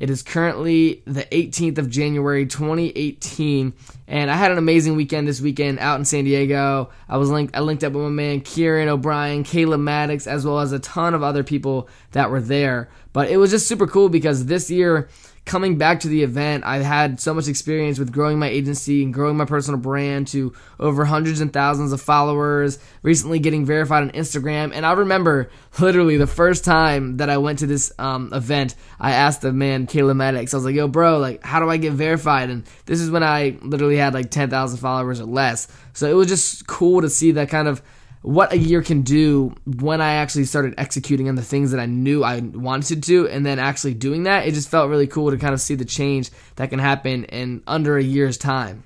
it 0.00 0.10
is 0.10 0.22
currently 0.22 1.02
the 1.06 1.22
18th 1.22 1.78
of 1.78 1.88
January 1.88 2.46
2018, 2.46 3.72
and 4.08 4.30
I 4.30 4.34
had 4.34 4.50
an 4.50 4.58
amazing 4.58 4.96
weekend 4.96 5.28
this 5.28 5.40
weekend 5.40 5.78
out 5.78 6.00
in 6.00 6.04
San 6.04 6.24
Diego. 6.24 6.90
I 7.08 7.16
was 7.16 7.30
linked, 7.30 7.56
I 7.56 7.60
linked 7.60 7.84
up 7.84 7.92
with 7.92 8.02
my 8.02 8.10
man 8.10 8.40
Kieran 8.40 8.88
O'Brien, 8.88 9.44
Caleb 9.44 9.80
Maddox, 9.80 10.26
as 10.26 10.44
well 10.44 10.58
as 10.58 10.72
a 10.72 10.80
ton 10.80 11.14
of 11.14 11.22
other 11.22 11.44
people 11.44 11.88
that 12.10 12.30
were 12.30 12.40
there. 12.40 12.90
But 13.12 13.30
it 13.30 13.36
was 13.36 13.52
just 13.52 13.68
super 13.68 13.86
cool 13.86 14.08
because 14.08 14.46
this 14.46 14.68
year 14.68 15.08
coming 15.44 15.76
back 15.76 16.00
to 16.00 16.08
the 16.08 16.22
event, 16.22 16.64
I've 16.64 16.84
had 16.84 17.20
so 17.20 17.34
much 17.34 17.48
experience 17.48 17.98
with 17.98 18.12
growing 18.12 18.38
my 18.38 18.48
agency 18.48 19.02
and 19.02 19.12
growing 19.12 19.36
my 19.36 19.44
personal 19.44 19.78
brand 19.78 20.28
to 20.28 20.54
over 20.80 21.04
hundreds 21.04 21.40
and 21.40 21.52
thousands 21.52 21.92
of 21.92 22.00
followers, 22.00 22.78
recently 23.02 23.38
getting 23.38 23.66
verified 23.66 24.04
on 24.04 24.10
Instagram. 24.12 24.72
And 24.74 24.86
I 24.86 24.92
remember 24.92 25.50
literally 25.78 26.16
the 26.16 26.26
first 26.26 26.64
time 26.64 27.18
that 27.18 27.28
I 27.28 27.36
went 27.36 27.58
to 27.58 27.66
this 27.66 27.92
um, 27.98 28.32
event, 28.32 28.74
I 28.98 29.12
asked 29.12 29.42
the 29.42 29.52
man, 29.52 29.86
Caleb 29.86 30.16
Maddox, 30.16 30.54
I 30.54 30.56
was 30.56 30.64
like, 30.64 30.74
yo, 30.74 30.88
bro, 30.88 31.18
like, 31.18 31.44
how 31.44 31.60
do 31.60 31.68
I 31.68 31.76
get 31.76 31.92
verified? 31.92 32.48
And 32.48 32.64
this 32.86 33.00
is 33.00 33.10
when 33.10 33.22
I 33.22 33.58
literally 33.60 33.96
had 33.96 34.14
like 34.14 34.30
10,000 34.30 34.78
followers 34.78 35.20
or 35.20 35.26
less. 35.26 35.68
So 35.92 36.10
it 36.10 36.14
was 36.14 36.28
just 36.28 36.66
cool 36.66 37.02
to 37.02 37.10
see 37.10 37.32
that 37.32 37.50
kind 37.50 37.68
of 37.68 37.82
what 38.24 38.54
a 38.54 38.56
year 38.56 38.80
can 38.80 39.02
do 39.02 39.54
when 39.66 40.00
I 40.00 40.14
actually 40.14 40.46
started 40.46 40.74
executing 40.78 41.28
on 41.28 41.34
the 41.34 41.42
things 41.42 41.72
that 41.72 41.78
I 41.78 41.84
knew 41.84 42.24
I 42.24 42.40
wanted 42.40 43.02
to, 43.02 43.28
and 43.28 43.44
then 43.44 43.58
actually 43.58 43.92
doing 43.92 44.22
that. 44.22 44.48
It 44.48 44.54
just 44.54 44.70
felt 44.70 44.88
really 44.88 45.06
cool 45.06 45.30
to 45.30 45.36
kind 45.36 45.52
of 45.52 45.60
see 45.60 45.74
the 45.74 45.84
change 45.84 46.30
that 46.56 46.70
can 46.70 46.78
happen 46.78 47.24
in 47.24 47.62
under 47.66 47.98
a 47.98 48.02
year's 48.02 48.38
time. 48.38 48.84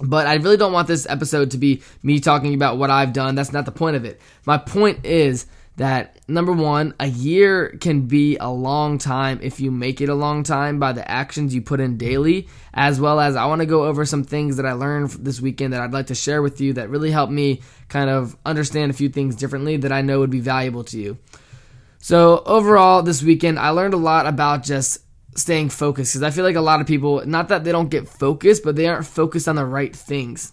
But 0.00 0.26
I 0.26 0.34
really 0.34 0.56
don't 0.56 0.72
want 0.72 0.88
this 0.88 1.06
episode 1.08 1.52
to 1.52 1.58
be 1.58 1.82
me 2.02 2.18
talking 2.18 2.54
about 2.54 2.76
what 2.76 2.90
I've 2.90 3.12
done. 3.12 3.36
That's 3.36 3.52
not 3.52 3.66
the 3.66 3.70
point 3.72 3.94
of 3.94 4.04
it. 4.04 4.20
My 4.44 4.58
point 4.58 5.06
is 5.06 5.46
that 5.76 6.18
number 6.26 6.52
one, 6.52 6.94
a 6.98 7.06
year 7.06 7.76
can 7.80 8.02
be 8.02 8.38
a 8.38 8.48
long 8.50 8.96
time 8.96 9.40
if 9.42 9.60
you 9.60 9.70
make 9.70 10.00
it 10.00 10.08
a 10.08 10.14
long 10.14 10.42
time 10.42 10.78
by 10.78 10.92
the 10.92 11.08
actions 11.08 11.54
you 11.54 11.60
put 11.60 11.80
in 11.80 11.98
daily, 11.98 12.48
as 12.72 12.98
well 12.98 13.20
as 13.20 13.36
I 13.36 13.44
want 13.44 13.60
to 13.60 13.66
go 13.66 13.84
over 13.84 14.06
some 14.06 14.24
things 14.24 14.56
that 14.56 14.64
I 14.64 14.72
learned 14.72 15.10
this 15.10 15.40
weekend 15.40 15.74
that 15.74 15.82
I'd 15.82 15.92
like 15.92 16.06
to 16.06 16.14
share 16.14 16.40
with 16.40 16.62
you 16.62 16.72
that 16.74 16.88
really 16.88 17.10
helped 17.10 17.32
me 17.32 17.60
kind 17.88 18.08
of 18.08 18.36
understand 18.46 18.90
a 18.90 18.94
few 18.94 19.10
things 19.10 19.36
differently 19.36 19.76
that 19.78 19.92
I 19.92 20.00
know 20.00 20.20
would 20.20 20.30
be 20.30 20.40
valuable 20.40 20.84
to 20.84 20.98
you. 20.98 21.18
So, 21.98 22.42
overall, 22.46 23.02
this 23.02 23.22
weekend, 23.22 23.58
I 23.58 23.70
learned 23.70 23.94
a 23.94 23.98
lot 23.98 24.26
about 24.26 24.62
just 24.62 25.00
staying 25.34 25.68
focused 25.68 26.12
because 26.12 26.22
I 26.22 26.30
feel 26.30 26.44
like 26.44 26.56
a 26.56 26.60
lot 26.60 26.80
of 26.80 26.86
people, 26.86 27.24
not 27.26 27.48
that 27.48 27.64
they 27.64 27.72
don't 27.72 27.90
get 27.90 28.08
focused, 28.08 28.62
but 28.64 28.76
they 28.76 28.86
aren't 28.86 29.06
focused 29.06 29.48
on 29.48 29.56
the 29.56 29.66
right 29.66 29.94
things. 29.94 30.52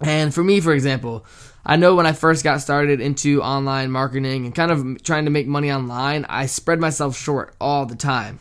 And 0.00 0.34
for 0.34 0.44
me, 0.44 0.60
for 0.60 0.72
example, 0.72 1.24
I 1.68 1.74
know 1.74 1.96
when 1.96 2.06
I 2.06 2.12
first 2.12 2.44
got 2.44 2.60
started 2.60 3.00
into 3.00 3.42
online 3.42 3.90
marketing 3.90 4.46
and 4.46 4.54
kind 4.54 4.70
of 4.70 5.02
trying 5.02 5.24
to 5.24 5.32
make 5.32 5.48
money 5.48 5.72
online, 5.72 6.24
I 6.28 6.46
spread 6.46 6.78
myself 6.78 7.18
short 7.18 7.56
all 7.60 7.86
the 7.86 7.96
time. 7.96 8.38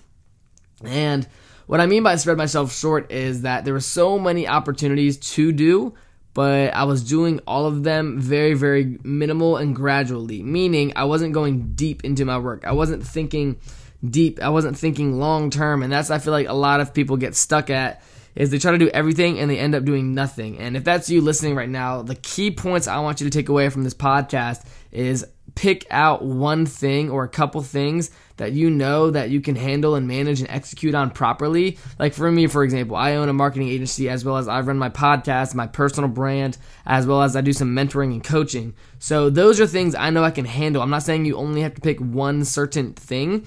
And 0.84 1.28
what 1.66 1.82
I 1.82 1.88
mean 1.88 2.04
by 2.04 2.18
spread 2.18 2.38
myself 2.38 2.72
short 2.72 3.12
is 3.12 3.42
that 3.42 3.66
there 3.66 3.74
were 3.74 3.80
so 3.80 4.20
many 4.20 4.48
opportunities 4.48 5.18
to 5.18 5.52
do, 5.52 5.96
but 6.36 6.72
I 6.76 6.84
was 6.84 7.04
doing 7.04 7.40
all 7.48 7.66
of 7.66 7.82
them 7.82 8.20
very, 8.22 8.54
very 8.54 9.00
minimal 9.02 9.58
and 9.58 9.76
gradually, 9.76 10.44
meaning 10.44 10.94
I 10.96 11.06
wasn't 11.06 11.34
going 11.34 11.74
deep 11.74 12.06
into 12.06 12.26
my 12.26 12.38
work. 12.38 12.64
I 12.64 12.74
wasn't 12.74 13.08
thinking 13.08 13.60
deep. 14.08 14.40
I 14.40 14.50
wasn't 14.50 14.78
thinking 14.78 15.18
long 15.18 15.50
term. 15.50 15.82
And 15.82 15.92
that's, 15.92 16.12
I 16.12 16.20
feel 16.20 16.34
like 16.34 16.48
a 16.48 16.54
lot 16.54 16.80
of 16.80 16.94
people 16.94 17.18
get 17.18 17.34
stuck 17.34 17.72
at 17.72 18.04
is 18.36 18.50
they 18.50 18.60
try 18.60 18.72
to 18.72 18.78
do 18.78 18.90
everything 18.90 19.40
and 19.40 19.50
they 19.50 19.58
end 19.58 19.76
up 19.76 19.86
doing 19.86 20.14
nothing. 20.14 20.60
And 20.60 20.76
if 20.76 20.84
that's 20.84 21.10
you 21.10 21.22
listening 21.22 21.56
right 21.56 21.70
now, 21.70 22.02
the 22.02 22.16
key 22.16 22.52
points 22.52 22.88
I 22.88 23.00
want 23.00 23.22
you 23.22 23.30
to 23.30 23.38
take 23.38 23.50
away 23.50 23.70
from 23.70 23.84
this 23.84 23.94
podcast 23.94 24.66
is 24.92 25.26
pick 25.56 25.86
out 25.90 26.24
one 26.24 26.66
thing 26.66 27.10
or 27.10 27.24
a 27.24 27.30
couple 27.30 27.62
things 27.62 28.12
that 28.38 28.52
you 28.52 28.70
know 28.70 29.10
that 29.12 29.30
you 29.30 29.40
can 29.40 29.56
handle 29.56 29.96
and 29.96 30.08
manage 30.08 30.42
and 30.42 30.50
execute 30.50 30.94
on 30.94 31.10
properly. 31.10 31.78
Like 31.98 32.14
for 32.14 32.30
me, 32.30 32.48
for 32.48 32.64
example, 32.64 32.98
I 32.98 33.16
own 33.16 33.30
a 33.30 33.34
marketing 33.34 33.70
agency 33.70 34.10
as 34.10 34.26
well 34.26 34.38
as 34.38 34.48
I 34.48 34.60
run 34.62 34.78
my 34.78 34.90
podcast, 34.90 35.56
my 35.56 35.68
personal 35.68 36.10
brand, 36.10 36.58
as 36.86 37.08
well 37.08 37.22
as 37.22 37.36
I 37.36 37.42
do 37.42 37.54
some 37.54 37.74
mentoring 37.74 38.12
and 38.12 38.24
coaching. 38.24 38.74
So 39.00 39.30
those 39.30 39.62
are 39.62 39.68
things 39.68 39.96
I 39.96 40.10
know 40.10 40.24
I 40.24 40.32
can 40.32 40.46
handle. 40.46 40.82
I'm 40.82 40.90
not 40.90 41.04
saying 41.04 41.24
you 41.24 41.38
only 41.38 41.62
have 41.62 41.76
to 41.76 41.82
pick 41.82 42.00
one 42.00 42.44
certain 42.44 42.94
thing, 42.94 43.46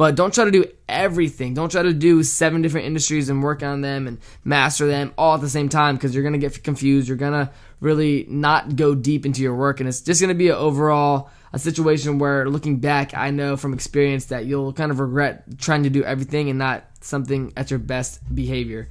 but 0.00 0.14
don't 0.14 0.32
try 0.32 0.46
to 0.46 0.50
do 0.50 0.64
everything. 0.88 1.52
Don't 1.52 1.70
try 1.70 1.82
to 1.82 1.92
do 1.92 2.22
seven 2.22 2.62
different 2.62 2.86
industries 2.86 3.28
and 3.28 3.42
work 3.42 3.62
on 3.62 3.82
them 3.82 4.06
and 4.06 4.16
master 4.44 4.86
them 4.86 5.12
all 5.18 5.34
at 5.34 5.42
the 5.42 5.48
same 5.50 5.68
time 5.68 5.96
because 5.96 6.14
you're 6.14 6.22
going 6.22 6.32
to 6.32 6.38
get 6.38 6.64
confused. 6.64 7.06
You're 7.06 7.18
going 7.18 7.34
to 7.34 7.52
really 7.80 8.24
not 8.26 8.76
go 8.76 8.94
deep 8.94 9.26
into 9.26 9.42
your 9.42 9.54
work. 9.54 9.78
And 9.78 9.86
it's 9.86 10.00
just 10.00 10.22
going 10.22 10.30
to 10.30 10.34
be 10.34 10.48
an 10.48 10.54
overall 10.54 11.28
a 11.52 11.58
situation 11.58 12.18
where 12.18 12.48
looking 12.48 12.78
back, 12.78 13.12
I 13.14 13.28
know 13.28 13.58
from 13.58 13.74
experience 13.74 14.24
that 14.26 14.46
you'll 14.46 14.72
kind 14.72 14.90
of 14.90 15.00
regret 15.00 15.58
trying 15.58 15.82
to 15.82 15.90
do 15.90 16.02
everything 16.02 16.48
and 16.48 16.58
not 16.58 16.86
something 17.02 17.52
at 17.54 17.70
your 17.70 17.78
best 17.78 18.20
behavior. 18.34 18.88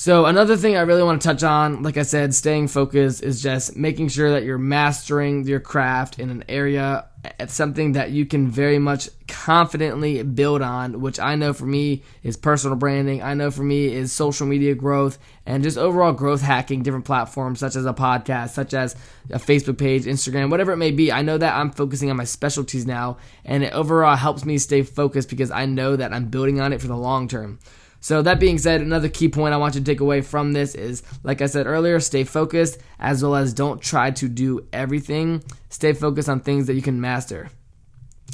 So 0.00 0.26
another 0.26 0.56
thing 0.56 0.76
I 0.76 0.82
really 0.82 1.02
want 1.02 1.20
to 1.20 1.26
touch 1.26 1.42
on, 1.42 1.82
like 1.82 1.96
I 1.96 2.02
said, 2.02 2.32
staying 2.32 2.68
focused 2.68 3.20
is 3.20 3.42
just 3.42 3.74
making 3.74 4.10
sure 4.10 4.30
that 4.30 4.44
you're 4.44 4.56
mastering 4.56 5.44
your 5.44 5.58
craft 5.58 6.20
in 6.20 6.30
an 6.30 6.44
area 6.48 7.06
eh, 7.24 7.32
it's 7.40 7.52
something 7.52 7.90
that 7.94 8.12
you 8.12 8.24
can 8.24 8.48
very 8.48 8.78
much 8.78 9.08
confidently 9.26 10.22
build 10.22 10.62
on, 10.62 11.00
which 11.00 11.18
I 11.18 11.34
know 11.34 11.52
for 11.52 11.66
me 11.66 12.04
is 12.22 12.36
personal 12.36 12.76
branding. 12.76 13.24
I 13.24 13.34
know 13.34 13.50
for 13.50 13.64
me 13.64 13.92
is 13.92 14.12
social 14.12 14.46
media 14.46 14.76
growth 14.76 15.18
and 15.44 15.64
just 15.64 15.76
overall 15.76 16.12
growth 16.12 16.42
hacking 16.42 16.84
different 16.84 17.04
platforms 17.04 17.58
such 17.58 17.74
as 17.74 17.84
a 17.84 17.92
podcast, 17.92 18.50
such 18.50 18.74
as 18.74 18.94
a 19.30 19.40
Facebook 19.40 19.78
page, 19.78 20.04
Instagram, 20.04 20.48
whatever 20.48 20.70
it 20.70 20.76
may 20.76 20.92
be. 20.92 21.10
I 21.10 21.22
know 21.22 21.38
that 21.38 21.56
I'm 21.56 21.72
focusing 21.72 22.08
on 22.08 22.16
my 22.16 22.22
specialties 22.22 22.86
now 22.86 23.16
and 23.44 23.64
it 23.64 23.72
overall 23.72 24.14
helps 24.14 24.44
me 24.44 24.58
stay 24.58 24.82
focused 24.82 25.28
because 25.28 25.50
I 25.50 25.66
know 25.66 25.96
that 25.96 26.12
I'm 26.12 26.26
building 26.26 26.60
on 26.60 26.72
it 26.72 26.80
for 26.80 26.86
the 26.86 26.96
long 26.96 27.26
term. 27.26 27.58
So 28.00 28.22
that 28.22 28.38
being 28.38 28.58
said, 28.58 28.80
another 28.80 29.08
key 29.08 29.28
point 29.28 29.54
I 29.54 29.56
want 29.56 29.74
you 29.74 29.80
to 29.80 29.84
take 29.84 30.00
away 30.00 30.20
from 30.20 30.52
this 30.52 30.74
is, 30.74 31.02
like 31.24 31.42
I 31.42 31.46
said 31.46 31.66
earlier, 31.66 31.98
stay 32.00 32.24
focused 32.24 32.78
as 32.98 33.22
well 33.22 33.34
as 33.34 33.52
don't 33.52 33.82
try 33.82 34.10
to 34.12 34.28
do 34.28 34.66
everything. 34.72 35.42
Stay 35.68 35.92
focused 35.92 36.28
on 36.28 36.40
things 36.40 36.66
that 36.68 36.74
you 36.74 36.82
can 36.82 37.00
master. 37.00 37.50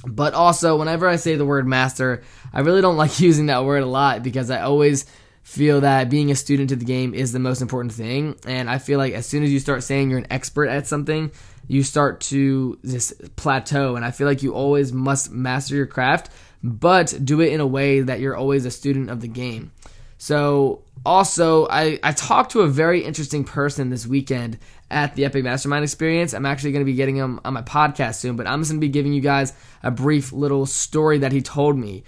But 0.07 0.35
also, 0.35 0.77
whenever 0.79 1.09
I 1.09 1.17
say 1.17 1.37
the 1.37 1.47
word 1.47 1.67
master, 1.67 2.23
I 2.53 2.61
really 2.61 2.83
don't 2.83 2.97
like 2.99 3.21
using 3.21 3.47
that 3.47 3.65
word 3.65 3.83
a 3.83 3.87
lot 3.87 4.23
because 4.23 4.51
I 4.51 4.61
always 4.61 5.07
feel 5.43 5.83
that 5.83 6.09
being 6.09 6.31
a 6.31 6.35
student 6.35 6.71
to 6.71 6.77
the 6.77 6.87
game 6.87 7.15
is 7.15 7.33
the 7.33 7.39
most 7.39 7.61
important 7.61 7.93
thing. 7.93 8.37
And 8.47 8.69
I 8.69 8.79
feel 8.79 8.99
like 8.99 9.13
as 9.13 9.27
soon 9.27 9.43
as 9.43 9.53
you 9.53 9.61
start 9.61 9.83
saying 9.83 10.11
you're 10.11 10.19
an 10.19 10.27
expert 10.31 10.69
at 10.69 10.87
something, 10.87 11.31
you 11.69 11.83
start 11.83 12.21
to 12.23 12.79
just 12.85 13.37
plateau. 13.37 13.97
And 13.97 14.05
I 14.05 14.11
feel 14.11 14.27
like 14.27 14.43
you 14.43 14.55
always 14.55 14.93
must 14.93 15.31
master 15.31 15.75
your 15.75 15.87
craft 15.87 16.31
but 16.65 17.15
do 17.23 17.43
it 17.43 17.53
in 17.53 17.61
a 17.61 17.67
way 17.67 18.01
that 18.01 18.21
you're 18.21 18.35
always 18.35 18.65
a 18.65 18.71
student 18.71 19.11
of 19.11 19.21
the 19.21 19.29
game. 19.29 19.71
So, 20.17 20.83
also, 21.05 21.67
I, 21.69 21.99
I 22.03 22.13
talked 22.13 22.53
to 22.53 22.63
a 22.63 22.69
very 22.69 23.05
interesting 23.05 23.45
person 23.45 23.91
this 23.91 24.07
weekend 24.07 24.59
at 24.91 25.15
the 25.15 25.27
Epic 25.27 25.45
Mastermind 25.45 25.85
Experience. 25.85 26.33
I'm 26.33 26.47
actually 26.47 26.73
going 26.73 26.81
to 26.81 26.91
be 26.91 26.95
getting 26.95 27.17
him 27.17 27.41
on 27.45 27.53
my 27.53 27.61
podcast 27.61 28.15
soon, 28.15 28.37
but 28.37 28.47
I'm 28.47 28.61
just 28.61 28.71
going 28.71 28.81
to 28.81 28.87
be 28.87 28.91
giving 28.91 29.13
you 29.13 29.21
guys 29.21 29.53
a 29.83 29.91
brief 29.91 30.33
little 30.33 30.65
story 30.65 31.19
that 31.19 31.33
he 31.33 31.43
told 31.43 31.77
me. 31.77 32.05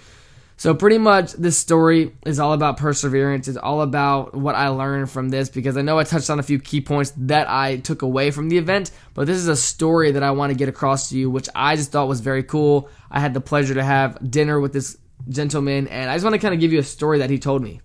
So 0.58 0.75
pretty 0.75 0.96
much 0.96 1.34
this 1.34 1.58
story 1.58 2.16
is 2.25 2.40
all 2.40 2.54
about 2.54 2.78
perseverance. 2.78 3.46
It's 3.46 3.58
all 3.58 3.82
about 3.82 4.34
what 4.34 4.54
I 4.54 4.68
learned 4.68 5.10
from 5.10 5.28
this 5.28 5.50
because 5.50 5.76
I 5.76 5.82
know 5.82 5.98
I 5.98 6.04
touched 6.04 6.30
on 6.30 6.38
a 6.38 6.42
few 6.42 6.58
key 6.58 6.80
points 6.80 7.12
that 7.18 7.48
I 7.50 7.76
took 7.76 8.00
away 8.00 8.30
from 8.30 8.48
the 8.48 8.56
event, 8.56 8.90
but 9.12 9.26
this 9.26 9.36
is 9.36 9.48
a 9.48 9.56
story 9.56 10.12
that 10.12 10.22
I 10.22 10.30
want 10.30 10.52
to 10.52 10.56
get 10.56 10.70
across 10.70 11.10
to 11.10 11.18
you, 11.18 11.28
which 11.30 11.48
I 11.54 11.76
just 11.76 11.92
thought 11.92 12.08
was 12.08 12.20
very 12.20 12.42
cool. 12.42 12.88
I 13.10 13.20
had 13.20 13.34
the 13.34 13.40
pleasure 13.40 13.75
to 13.75 13.84
have 13.84 14.30
dinner 14.30 14.58
with 14.58 14.72
this 14.72 14.96
gentleman, 15.28 15.88
and 15.88 16.10
I 16.10 16.14
just 16.14 16.25
want 16.25 16.34
to 16.34 16.40
kind 16.40 16.54
of 16.54 16.60
give 16.60 16.72
you 16.72 16.78
a 16.78 16.84
story 16.84 17.18
that 17.18 17.28
he 17.28 17.38
told 17.38 17.62
me. 17.62 17.82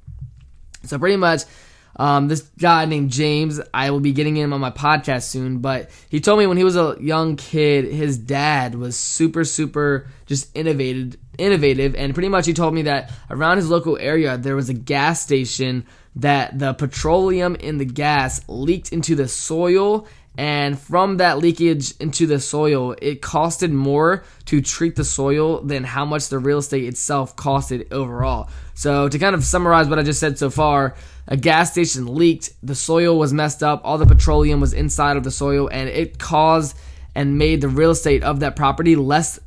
So 0.86 0.98
pretty 0.98 1.18
much 1.18 1.44
um, 1.98 2.28
this 2.30 2.42
guy 2.58 2.86
named 2.86 3.12
James, 3.12 3.60
I 3.74 3.92
will 3.92 4.00
be 4.00 4.14
getting 4.14 4.36
him 4.36 4.54
on 4.54 4.62
my 4.62 4.72
podcast 4.72 5.24
soon, 5.24 5.60
but 5.60 5.90
he 6.10 6.20
told 6.20 6.40
me 6.40 6.48
when 6.48 6.58
he 6.58 6.64
was 6.64 6.78
a 6.78 6.96
young 7.00 7.36
kid, 7.36 7.86
his 7.86 8.18
dad 8.18 8.76
was 8.76 8.98
super, 8.98 9.44
super 9.44 10.08
just 10.26 10.56
innovative, 10.56 11.18
innovative, 11.38 11.96
and 11.96 12.14
pretty 12.14 12.30
much 12.30 12.46
he 12.46 12.54
told 12.54 12.74
me 12.74 12.84
that 12.84 13.12
around 13.30 13.58
his 13.58 13.70
local 13.70 13.98
area 13.98 14.38
there 14.38 14.56
was 14.56 14.70
a 14.70 14.74
gas 14.74 15.22
station 15.22 15.86
that 16.16 16.60
the 16.60 16.74
petroleum 16.74 17.56
in 17.56 17.78
the 17.78 17.86
gas 17.86 18.42
leaked 18.48 18.92
into 18.92 19.16
the 19.16 19.28
soil 19.28 20.08
and 20.38 20.80
from 20.80 21.18
that 21.18 21.40
leakage 21.40 21.94
into 21.98 22.26
the 22.26 22.40
soil, 22.40 22.96
it 23.02 23.22
costed 23.22 23.72
more 23.72 24.24
to 24.46 24.62
treat 24.62 24.96
the 24.96 25.04
soil 25.04 25.62
than 25.62 25.84
how 25.84 26.06
much 26.06 26.30
the 26.30 26.40
real 26.40 26.60
estate 26.60 26.86
itself 26.86 27.36
costed 27.36 27.92
overall. 27.92 28.50
So, 28.74 29.10
to 29.10 29.20
kind 29.20 29.36
of 29.36 29.44
summarize 29.44 29.90
what 29.90 30.00
I 30.00 30.04
just 30.04 30.22
said 30.22 30.38
so 30.40 30.50
far, 30.50 30.96
a 31.28 31.36
gas 31.36 31.72
station 31.72 32.16
leaked, 32.16 32.54
the 32.64 32.76
soil 32.76 33.20
was 33.20 33.34
messed 33.34 33.62
up, 33.62 33.82
all 33.84 33.98
the 33.98 34.06
petroleum 34.06 34.62
was 34.62 34.74
inside 34.74 35.18
of 35.18 35.24
the 35.24 35.32
soil, 35.32 35.68
and 35.68 35.90
it 35.90 36.18
caused 36.18 36.78
and 37.14 37.38
made 37.38 37.60
the 37.60 37.68
real 37.68 37.92
estate 37.92 38.24
of 38.24 38.40
that 38.40 38.56
property 38.56 38.96
less 38.96 39.38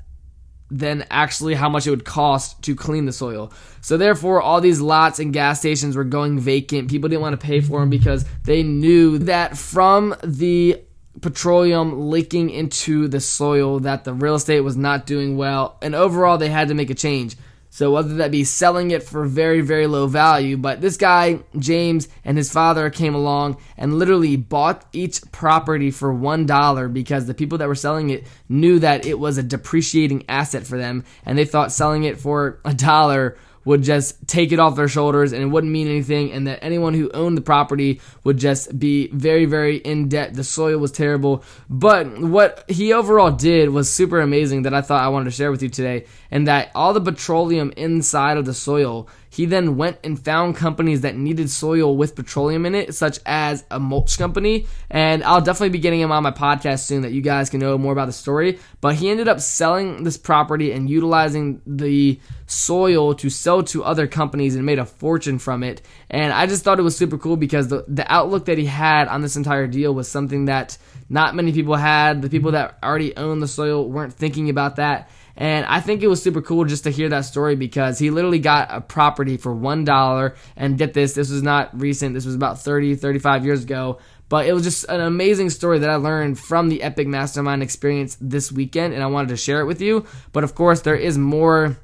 than 0.78 1.06
actually 1.08 1.54
how 1.54 1.68
much 1.68 1.86
it 1.86 1.90
would 1.90 2.04
cost 2.04 2.60
to 2.62 2.74
clean 2.74 3.06
the 3.06 3.12
soil. 3.12 3.52
So 3.80 3.96
therefore, 3.96 4.42
all 4.42 4.60
these 4.60 4.80
lots 4.80 5.20
and 5.20 5.32
gas 5.32 5.60
stations 5.60 5.96
were 5.96 6.04
going 6.04 6.40
vacant. 6.40 6.90
People 6.90 7.08
didn't 7.08 7.22
want 7.22 7.38
to 7.38 7.46
pay 7.46 7.60
for 7.60 7.80
them 7.80 7.90
because 7.90 8.24
they 8.44 8.62
knew 8.62 9.18
that 9.18 9.56
from 9.56 10.16
the 10.24 10.80
petroleum 11.20 12.10
leaking 12.10 12.50
into 12.50 13.06
the 13.06 13.20
soil 13.20 13.78
that 13.80 14.02
the 14.02 14.12
real 14.12 14.34
estate 14.34 14.60
was 14.60 14.76
not 14.76 15.06
doing 15.06 15.36
well 15.36 15.78
and 15.80 15.94
overall 15.94 16.38
they 16.38 16.48
had 16.48 16.66
to 16.66 16.74
make 16.74 16.90
a 16.90 16.94
change 16.94 17.36
so 17.74 17.90
whether 17.90 18.14
that 18.14 18.30
be 18.30 18.44
selling 18.44 18.92
it 18.92 19.02
for 19.02 19.24
very, 19.24 19.60
very 19.60 19.88
low 19.88 20.06
value, 20.06 20.56
but 20.56 20.80
this 20.80 20.96
guy, 20.96 21.40
James, 21.58 22.06
and 22.24 22.38
his 22.38 22.52
father 22.52 22.88
came 22.88 23.16
along 23.16 23.56
and 23.76 23.98
literally 23.98 24.36
bought 24.36 24.86
each 24.92 25.20
property 25.32 25.90
for 25.90 26.14
one 26.14 26.46
dollar 26.46 26.86
because 26.86 27.26
the 27.26 27.34
people 27.34 27.58
that 27.58 27.66
were 27.66 27.74
selling 27.74 28.10
it 28.10 28.28
knew 28.48 28.78
that 28.78 29.04
it 29.04 29.18
was 29.18 29.38
a 29.38 29.42
depreciating 29.42 30.24
asset 30.28 30.64
for 30.64 30.78
them 30.78 31.02
and 31.26 31.36
they 31.36 31.44
thought 31.44 31.72
selling 31.72 32.04
it 32.04 32.20
for 32.20 32.60
a 32.64 32.72
dollar 32.72 33.36
would 33.64 33.82
just 33.82 34.26
take 34.26 34.52
it 34.52 34.58
off 34.58 34.76
their 34.76 34.88
shoulders 34.88 35.32
and 35.32 35.42
it 35.42 35.46
wouldn't 35.46 35.72
mean 35.72 35.88
anything, 35.88 36.32
and 36.32 36.46
that 36.46 36.62
anyone 36.62 36.94
who 36.94 37.10
owned 37.12 37.36
the 37.36 37.42
property 37.42 38.00
would 38.22 38.38
just 38.38 38.78
be 38.78 39.08
very, 39.08 39.44
very 39.44 39.76
in 39.76 40.08
debt. 40.08 40.34
The 40.34 40.44
soil 40.44 40.78
was 40.78 40.92
terrible. 40.92 41.44
But 41.68 42.18
what 42.18 42.64
he 42.68 42.92
overall 42.92 43.30
did 43.30 43.70
was 43.70 43.92
super 43.92 44.20
amazing 44.20 44.62
that 44.62 44.74
I 44.74 44.82
thought 44.82 45.02
I 45.02 45.08
wanted 45.08 45.26
to 45.26 45.30
share 45.30 45.50
with 45.50 45.62
you 45.62 45.68
today, 45.68 46.06
and 46.30 46.46
that 46.48 46.70
all 46.74 46.92
the 46.92 47.00
petroleum 47.00 47.72
inside 47.76 48.36
of 48.36 48.44
the 48.44 48.54
soil 48.54 49.08
he 49.34 49.46
then 49.46 49.76
went 49.76 49.98
and 50.04 50.22
found 50.22 50.54
companies 50.54 51.00
that 51.00 51.16
needed 51.16 51.50
soil 51.50 51.96
with 51.96 52.14
petroleum 52.14 52.66
in 52.66 52.76
it, 52.76 52.94
such 52.94 53.18
as 53.26 53.64
a 53.68 53.80
mulch 53.80 54.16
company. 54.16 54.66
And 54.88 55.24
I'll 55.24 55.40
definitely 55.40 55.70
be 55.70 55.80
getting 55.80 56.00
him 56.00 56.12
on 56.12 56.22
my 56.22 56.30
podcast 56.30 56.84
soon 56.84 57.02
that 57.02 57.10
you 57.10 57.20
guys 57.20 57.50
can 57.50 57.58
know 57.58 57.76
more 57.76 57.92
about 57.92 58.06
the 58.06 58.12
story. 58.12 58.60
But 58.80 58.94
he 58.94 59.10
ended 59.10 59.26
up 59.26 59.40
selling 59.40 60.04
this 60.04 60.16
property 60.16 60.70
and 60.70 60.88
utilizing 60.88 61.60
the 61.66 62.20
soil 62.46 63.14
to 63.16 63.28
sell 63.28 63.64
to 63.64 63.82
other 63.82 64.06
companies 64.06 64.54
and 64.54 64.64
made 64.64 64.78
a 64.78 64.86
fortune 64.86 65.40
from 65.40 65.64
it. 65.64 65.82
And 66.08 66.32
I 66.32 66.46
just 66.46 66.62
thought 66.62 66.78
it 66.78 66.82
was 66.82 66.96
super 66.96 67.18
cool 67.18 67.36
because 67.36 67.66
the, 67.66 67.84
the 67.88 68.10
outlook 68.12 68.44
that 68.44 68.56
he 68.58 68.66
had 68.66 69.08
on 69.08 69.20
this 69.20 69.34
entire 69.34 69.66
deal 69.66 69.92
was 69.92 70.06
something 70.06 70.44
that 70.44 70.78
not 71.08 71.34
many 71.34 71.52
people 71.52 71.74
had. 71.74 72.22
The 72.22 72.30
people 72.30 72.52
that 72.52 72.78
already 72.84 73.16
owned 73.16 73.42
the 73.42 73.48
soil 73.48 73.90
weren't 73.90 74.14
thinking 74.14 74.48
about 74.48 74.76
that. 74.76 75.10
And 75.36 75.66
I 75.66 75.80
think 75.80 76.02
it 76.02 76.08
was 76.08 76.22
super 76.22 76.42
cool 76.42 76.64
just 76.64 76.84
to 76.84 76.90
hear 76.90 77.08
that 77.08 77.22
story 77.22 77.56
because 77.56 77.98
he 77.98 78.10
literally 78.10 78.38
got 78.38 78.68
a 78.70 78.80
property 78.80 79.36
for 79.36 79.54
$1. 79.54 80.36
And 80.56 80.78
get 80.78 80.94
this, 80.94 81.14
this 81.14 81.30
was 81.30 81.42
not 81.42 81.78
recent. 81.78 82.14
This 82.14 82.26
was 82.26 82.34
about 82.34 82.60
30, 82.60 82.96
35 82.96 83.44
years 83.44 83.64
ago. 83.64 83.98
But 84.28 84.46
it 84.46 84.52
was 84.52 84.62
just 84.62 84.84
an 84.88 85.00
amazing 85.00 85.50
story 85.50 85.80
that 85.80 85.90
I 85.90 85.96
learned 85.96 86.38
from 86.38 86.68
the 86.68 86.82
Epic 86.82 87.06
Mastermind 87.06 87.62
experience 87.62 88.16
this 88.20 88.50
weekend. 88.52 88.94
And 88.94 89.02
I 89.02 89.06
wanted 89.06 89.28
to 89.28 89.36
share 89.36 89.60
it 89.60 89.66
with 89.66 89.80
you. 89.80 90.06
But 90.32 90.44
of 90.44 90.54
course, 90.54 90.82
there 90.82 90.96
is 90.96 91.18
more 91.18 91.76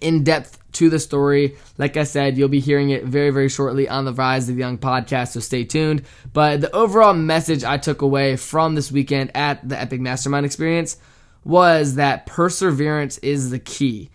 in 0.00 0.24
depth 0.24 0.58
to 0.72 0.88
the 0.88 0.98
story. 0.98 1.56
Like 1.78 1.96
I 1.96 2.04
said, 2.04 2.36
you'll 2.38 2.48
be 2.48 2.60
hearing 2.60 2.90
it 2.90 3.04
very, 3.04 3.30
very 3.30 3.48
shortly 3.48 3.88
on 3.88 4.04
the 4.04 4.12
Rise 4.12 4.48
of 4.48 4.54
the 4.54 4.60
Young 4.60 4.78
podcast, 4.78 5.28
so 5.28 5.40
stay 5.40 5.64
tuned. 5.64 6.04
But 6.32 6.60
the 6.60 6.74
overall 6.74 7.14
message 7.14 7.64
I 7.64 7.76
took 7.78 8.02
away 8.02 8.36
from 8.36 8.74
this 8.74 8.90
weekend 8.90 9.32
at 9.34 9.68
the 9.68 9.78
Epic 9.78 10.00
Mastermind 10.00 10.46
experience 10.46 10.96
was 11.44 11.96
that 11.96 12.26
perseverance 12.26 13.18
is 13.18 13.50
the 13.50 13.58
key. 13.58 14.10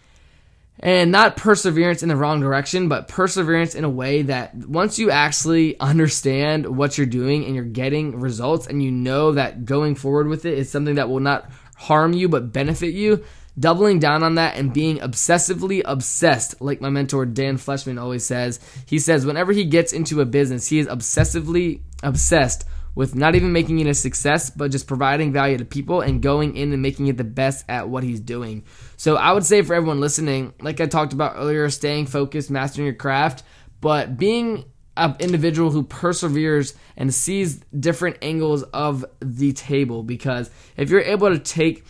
And 0.79 1.12
not 1.12 1.38
perseverance 1.38 2.03
in 2.03 2.10
the 2.10 2.15
wrong 2.15 2.39
direction, 2.39 2.88
but 2.88 3.07
perseverance 3.07 3.74
in 3.74 3.84
a 3.84 3.89
way 3.89 4.22
that 4.24 4.53
once 4.55 5.00
you 5.00 5.10
actually 5.10 5.79
understand 5.79 6.77
what 6.77 6.98
you're 6.98 7.07
doing 7.07 7.46
and 7.46 7.55
you're 7.55 7.63
getting 7.63 8.19
results 8.19 8.67
and 8.67 8.84
you 8.84 8.91
know 8.91 9.31
that 9.31 9.65
going 9.65 9.96
forward 9.96 10.27
with 10.27 10.46
it 10.46 10.55
is 10.55 10.69
something 10.69 10.96
that 10.96 11.10
will 11.10 11.19
not 11.19 11.50
harm 11.77 12.13
you 12.13 12.29
but 12.29 12.53
benefit 12.53 12.93
you, 12.93 13.24
doubling 13.60 13.98
down 13.98 14.22
on 14.22 14.36
that 14.36 14.55
and 14.55 14.72
being 14.72 15.00
obsessively 15.00 15.81
obsessed, 15.84 16.62
like 16.62 16.79
my 16.79 16.89
mentor 16.89 17.25
Dan 17.25 17.57
Fleyshman 17.57 18.00
always 18.00 18.24
says. 18.24 18.60
He 18.86 19.00
says, 19.00 19.25
whenever 19.25 19.51
he 19.53 19.65
gets 19.65 19.93
into 19.93 20.22
a 20.22 20.25
business, 20.25 20.67
he 20.67 20.77
is 20.77 20.88
obsessively 20.88 21.81
obsessed 22.03 22.65
with 22.98 23.13
not 23.13 23.36
even 23.36 23.51
making 23.51 23.77
it 23.77 23.86
a 23.86 23.94
success, 23.94 24.50
but 24.50 24.72
just 24.72 24.88
providing 24.88 25.32
value 25.32 25.56
to 25.56 25.63
people 25.63 26.01
and 26.01 26.20
going 26.20 26.58
in 26.58 26.74
and 26.74 26.82
making 26.82 27.06
it 27.06 27.16
the 27.16 27.24
best 27.24 27.63
at 27.70 27.88
what 27.88 28.04
he's 28.04 28.20
doing. 28.20 28.63
So 28.96 29.18
I 29.18 29.34
would 29.34 29.46
say 29.46 29.62
for 29.62 29.75
everyone 29.75 30.00
listening, 30.00 30.56
like 30.62 30.82
I 30.82 30.88
talked 30.88 31.13
about 31.13 31.36
earlier, 31.36 31.70
staying 31.70 32.08
focused, 32.08 32.50
mastering 32.50 32.88
your 32.88 32.96
craft, 32.96 33.44
but 33.82 34.18
being 34.18 34.66
an 34.98 35.16
individual 35.20 35.70
who 35.70 35.84
perseveres 35.84 36.74
and 36.98 37.13
sees 37.13 37.60
different 37.80 38.18
angles 38.24 38.63
of 38.63 39.06
the 39.20 39.54
table. 39.54 40.01
Because 40.01 40.50
if 40.75 40.89
you're 40.89 41.01
able 41.01 41.30
to 41.30 41.38
take 41.38 41.86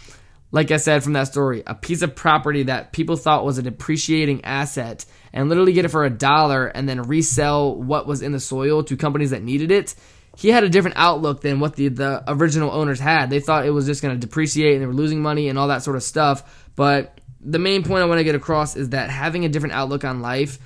like 0.52 0.72
I 0.72 0.78
said 0.78 1.04
from 1.04 1.14
that 1.14 1.28
story, 1.28 1.64
a 1.68 1.76
piece 1.76 2.02
of 2.02 2.16
property 2.16 2.64
that 2.64 2.94
people 2.94 3.18
thought 3.18 3.44
was 3.44 3.58
a 3.58 3.62
depreciating 3.62 4.46
asset 4.46 5.06
and 5.34 5.50
literally 5.50 5.74
get 5.74 5.84
it 5.84 5.90
for 5.90 6.06
a 6.06 6.10
dollar 6.10 6.68
and 6.68 6.88
then 6.88 7.02
resell 7.02 7.76
what 7.76 8.08
was 8.08 8.22
in 8.22 8.32
the 8.32 8.40
soil 8.40 8.82
to 8.84 8.96
companies 8.96 9.32
that 9.32 9.44
needed 9.44 9.72
it, 9.72 9.94
he 10.38 10.50
had 10.50 10.64
a 10.64 10.70
different 10.70 10.98
outlook 10.98 11.42
than 11.42 11.60
what 11.60 11.76
the, 11.76 11.88
the 11.88 12.24
original 12.28 12.70
owners 12.72 13.00
had. 13.00 13.32
They 13.32 13.40
thought 13.40 13.66
it 13.66 13.72
was 13.72 13.88
just 13.88 14.04
going 14.04 14.14
to 14.14 14.20
depreciate 14.20 14.74
and 14.74 14.82
they 14.84 14.86
were 14.86 14.94
losing 14.94 15.20
money 15.20 15.50
and 15.50 15.58
all 15.58 15.70
that 15.70 15.82
sort 15.82 15.96
of 15.96 16.04
stuff. 16.04 16.70
But 16.76 17.20
the 17.42 17.58
main 17.58 17.84
point 17.84 18.04
I 18.04 18.06
want 18.06 18.20
to 18.20 18.24
get 18.24 18.36
across 18.36 18.76
is 18.76 18.90
that 18.90 19.10
having 19.10 19.46
a 19.46 19.50
different 19.50 19.74
outlook 19.74 20.04
on 20.04 20.22
life 20.22 20.60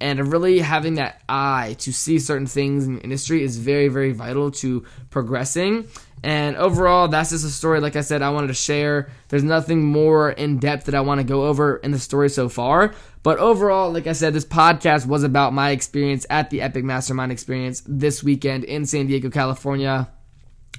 and 0.00 0.32
really 0.32 0.60
having 0.60 0.94
that 0.94 1.20
eye 1.28 1.76
to 1.80 1.92
see 1.92 2.18
certain 2.18 2.46
things 2.46 2.86
in 2.86 2.98
industry 3.00 3.44
is 3.44 3.58
very, 3.58 3.88
very 3.88 4.12
vital 4.12 4.50
to 4.52 4.86
progressing. 5.10 5.86
And 6.22 6.56
overall, 6.56 7.08
that's 7.08 7.30
just 7.30 7.44
a 7.44 7.50
story, 7.50 7.80
like 7.80 7.96
I 7.96 8.02
said, 8.02 8.20
I 8.20 8.30
wanted 8.30 8.48
to 8.48 8.54
share. 8.54 9.10
There's 9.28 9.42
nothing 9.42 9.82
more 9.84 10.30
in 10.30 10.58
depth 10.58 10.86
that 10.86 10.94
I 10.94 11.00
want 11.00 11.20
to 11.20 11.24
go 11.24 11.46
over 11.46 11.76
in 11.76 11.92
the 11.92 11.98
story 11.98 12.28
so 12.28 12.48
far. 12.48 12.94
But 13.22 13.38
overall, 13.38 13.92
like 13.92 14.06
I 14.06 14.12
said, 14.12 14.34
this 14.34 14.44
podcast 14.44 15.06
was 15.06 15.22
about 15.22 15.54
my 15.54 15.70
experience 15.70 16.26
at 16.28 16.50
the 16.50 16.62
Epic 16.62 16.84
Mastermind 16.84 17.32
experience 17.32 17.82
this 17.86 18.22
weekend 18.22 18.64
in 18.64 18.84
San 18.86 19.06
Diego, 19.06 19.30
California. 19.30 20.10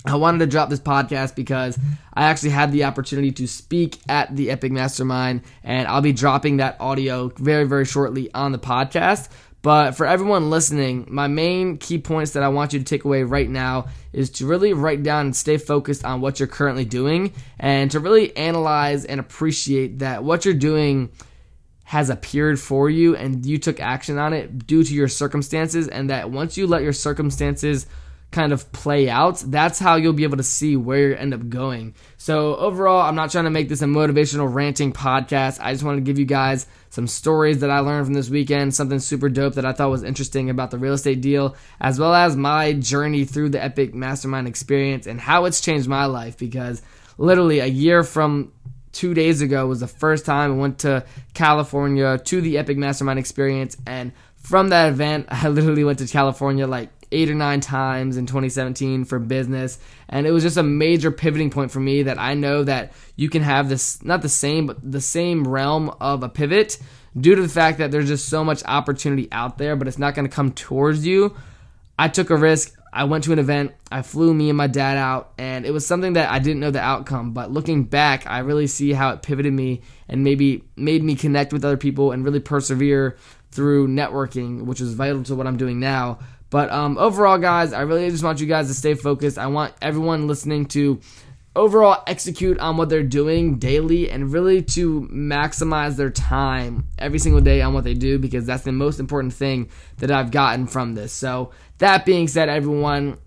I 0.05 0.15
wanted 0.15 0.39
to 0.39 0.47
drop 0.47 0.69
this 0.69 0.79
podcast 0.79 1.35
because 1.35 1.77
I 2.13 2.23
actually 2.23 2.49
had 2.49 2.71
the 2.71 2.85
opportunity 2.85 3.31
to 3.33 3.47
speak 3.47 3.99
at 4.09 4.35
the 4.35 4.49
Epic 4.49 4.71
Mastermind, 4.71 5.41
and 5.63 5.87
I'll 5.87 6.01
be 6.01 6.13
dropping 6.13 6.57
that 6.57 6.77
audio 6.79 7.29
very, 7.37 7.65
very 7.65 7.85
shortly 7.85 8.33
on 8.33 8.51
the 8.51 8.57
podcast. 8.57 9.29
But 9.61 9.91
for 9.91 10.07
everyone 10.07 10.49
listening, 10.49 11.07
my 11.09 11.27
main 11.27 11.77
key 11.77 11.99
points 11.99 12.31
that 12.31 12.41
I 12.41 12.47
want 12.49 12.73
you 12.73 12.79
to 12.79 12.85
take 12.85 13.05
away 13.05 13.23
right 13.23 13.49
now 13.49 13.87
is 14.11 14.31
to 14.31 14.47
really 14.47 14.73
write 14.73 15.03
down 15.03 15.27
and 15.27 15.35
stay 15.35 15.57
focused 15.57 16.03
on 16.03 16.19
what 16.19 16.39
you're 16.39 16.47
currently 16.47 16.85
doing 16.85 17.33
and 17.59 17.91
to 17.91 17.99
really 17.99 18.35
analyze 18.35 19.05
and 19.05 19.19
appreciate 19.19 19.99
that 19.99 20.23
what 20.23 20.45
you're 20.45 20.53
doing 20.55 21.11
has 21.83 22.09
appeared 22.09 22.59
for 22.59 22.89
you 22.89 23.15
and 23.15 23.45
you 23.45 23.57
took 23.57 23.79
action 23.79 24.17
on 24.17 24.33
it 24.33 24.65
due 24.65 24.83
to 24.83 24.93
your 24.93 25.07
circumstances 25.09 25.87
and 25.87 26.09
that 26.09 26.31
once 26.31 26.57
you 26.57 26.65
let 26.65 26.81
your 26.81 26.93
circumstances 26.93 27.85
kind 28.31 28.53
of 28.53 28.71
play 28.71 29.09
out, 29.09 29.43
that's 29.47 29.77
how 29.77 29.95
you'll 29.95 30.13
be 30.13 30.23
able 30.23 30.37
to 30.37 30.43
see 30.43 30.75
where 30.77 31.09
you 31.09 31.15
end 31.15 31.33
up 31.33 31.49
going. 31.49 31.93
So 32.17 32.55
overall, 32.55 33.01
I'm 33.01 33.15
not 33.15 33.31
trying 33.31 33.43
to 33.43 33.49
make 33.49 33.67
this 33.69 33.81
a 33.81 33.85
motivational 33.85 34.53
ranting 34.53 34.93
podcast. 34.93 35.59
I 35.61 35.73
just 35.73 35.83
want 35.83 35.97
to 35.97 36.01
give 36.01 36.17
you 36.17 36.25
guys 36.25 36.65
some 36.89 37.07
stories 37.07 37.59
that 37.59 37.69
I 37.69 37.79
learned 37.79 38.05
from 38.05 38.13
this 38.13 38.29
weekend, 38.29 38.73
something 38.73 38.99
super 38.99 39.29
dope 39.29 39.55
that 39.55 39.65
I 39.65 39.73
thought 39.73 39.89
was 39.89 40.03
interesting 40.03 40.49
about 40.49 40.71
the 40.71 40.77
real 40.77 40.93
estate 40.93 41.21
deal, 41.21 41.55
as 41.79 41.99
well 41.99 42.13
as 42.13 42.35
my 42.35 42.73
journey 42.73 43.25
through 43.25 43.49
the 43.49 43.63
Epic 43.63 43.93
Mastermind 43.93 44.47
experience 44.47 45.07
and 45.07 45.19
how 45.19 45.45
it's 45.45 45.61
changed 45.61 45.87
my 45.87 46.05
life 46.05 46.37
because 46.37 46.81
literally 47.17 47.59
a 47.59 47.65
year 47.65 48.03
from 48.03 48.51
two 48.93 49.13
days 49.13 49.41
ago 49.41 49.67
was 49.67 49.79
the 49.79 49.87
first 49.87 50.25
time 50.25 50.51
I 50.51 50.55
went 50.55 50.79
to 50.79 51.05
California 51.33 52.17
to 52.17 52.41
the 52.41 52.57
Epic 52.57 52.77
Mastermind 52.77 53.19
experience 53.19 53.77
and 53.85 54.11
from 54.41 54.69
that 54.69 54.89
event, 54.89 55.27
I 55.29 55.47
literally 55.47 55.83
went 55.83 55.99
to 55.99 56.07
California 56.07 56.67
like 56.67 56.89
eight 57.11 57.29
or 57.29 57.35
nine 57.35 57.59
times 57.59 58.17
in 58.17 58.25
2017 58.25 59.05
for 59.05 59.19
business. 59.19 59.79
And 60.09 60.25
it 60.25 60.31
was 60.31 60.43
just 60.43 60.57
a 60.57 60.63
major 60.63 61.11
pivoting 61.11 61.49
point 61.49 61.71
for 61.71 61.79
me 61.79 62.03
that 62.03 62.19
I 62.19 62.33
know 62.33 62.63
that 62.63 62.93
you 63.15 63.29
can 63.29 63.41
have 63.41 63.69
this, 63.69 64.03
not 64.03 64.21
the 64.21 64.29
same, 64.29 64.67
but 64.67 64.91
the 64.91 65.01
same 65.01 65.47
realm 65.47 65.89
of 65.99 66.23
a 66.23 66.29
pivot 66.29 66.79
due 67.19 67.35
to 67.35 67.41
the 67.41 67.49
fact 67.49 67.79
that 67.79 67.91
there's 67.91 68.07
just 68.07 68.29
so 68.29 68.43
much 68.43 68.63
opportunity 68.65 69.27
out 69.31 69.57
there, 69.57 69.75
but 69.75 69.87
it's 69.87 69.99
not 69.99 70.15
going 70.15 70.27
to 70.27 70.33
come 70.33 70.51
towards 70.51 71.05
you. 71.05 71.35
I 71.99 72.07
took 72.07 72.29
a 72.29 72.35
risk. 72.35 72.75
I 72.93 73.05
went 73.05 73.23
to 73.25 73.33
an 73.33 73.39
event. 73.39 73.73
I 73.91 74.01
flew 74.01 74.33
me 74.33 74.49
and 74.49 74.57
my 74.57 74.67
dad 74.67 74.97
out, 74.97 75.33
and 75.37 75.65
it 75.65 75.71
was 75.71 75.85
something 75.85 76.13
that 76.13 76.29
I 76.29 76.39
didn't 76.39 76.59
know 76.59 76.71
the 76.71 76.81
outcome. 76.81 77.31
But 77.31 77.51
looking 77.51 77.85
back, 77.85 78.27
I 78.27 78.39
really 78.39 78.67
see 78.67 78.91
how 78.91 79.11
it 79.11 79.21
pivoted 79.21 79.53
me 79.53 79.81
and 80.09 80.23
maybe 80.23 80.65
made 80.75 81.03
me 81.03 81.15
connect 81.15 81.53
with 81.53 81.63
other 81.63 81.77
people 81.77 82.11
and 82.11 82.25
really 82.25 82.41
persevere 82.41 83.17
through 83.51 83.87
networking, 83.87 84.63
which 84.63 84.81
is 84.81 84.93
vital 84.93 85.23
to 85.23 85.35
what 85.35 85.47
I'm 85.47 85.57
doing 85.57 85.79
now. 85.79 86.19
But 86.51 86.69
um, 86.69 86.97
overall, 86.99 87.39
guys, 87.39 87.73
I 87.73 87.81
really 87.81 88.09
just 88.11 88.23
want 88.23 88.41
you 88.41 88.45
guys 88.45 88.67
to 88.67 88.73
stay 88.75 88.93
focused. 88.93 89.39
I 89.39 89.47
want 89.47 89.73
everyone 89.81 90.27
listening 90.27 90.65
to 90.67 90.99
overall 91.55 92.03
execute 92.07 92.59
on 92.59 92.77
what 92.77 92.89
they're 92.89 93.03
doing 93.03 93.57
daily 93.57 94.09
and 94.09 94.31
really 94.31 94.61
to 94.61 95.01
maximize 95.11 95.95
their 95.95 96.09
time 96.09 96.85
every 96.99 97.19
single 97.19 97.41
day 97.41 97.61
on 97.61 97.73
what 97.73 97.85
they 97.85 97.93
do 97.93 98.19
because 98.19 98.45
that's 98.45 98.63
the 98.63 98.71
most 98.71 98.99
important 98.99 99.33
thing 99.33 99.69
that 99.97 100.11
I've 100.11 100.29
gotten 100.29 100.67
from 100.67 100.93
this. 100.93 101.13
So, 101.13 101.51
that 101.77 102.05
being 102.05 102.27
said, 102.27 102.49
everyone, 102.49 103.17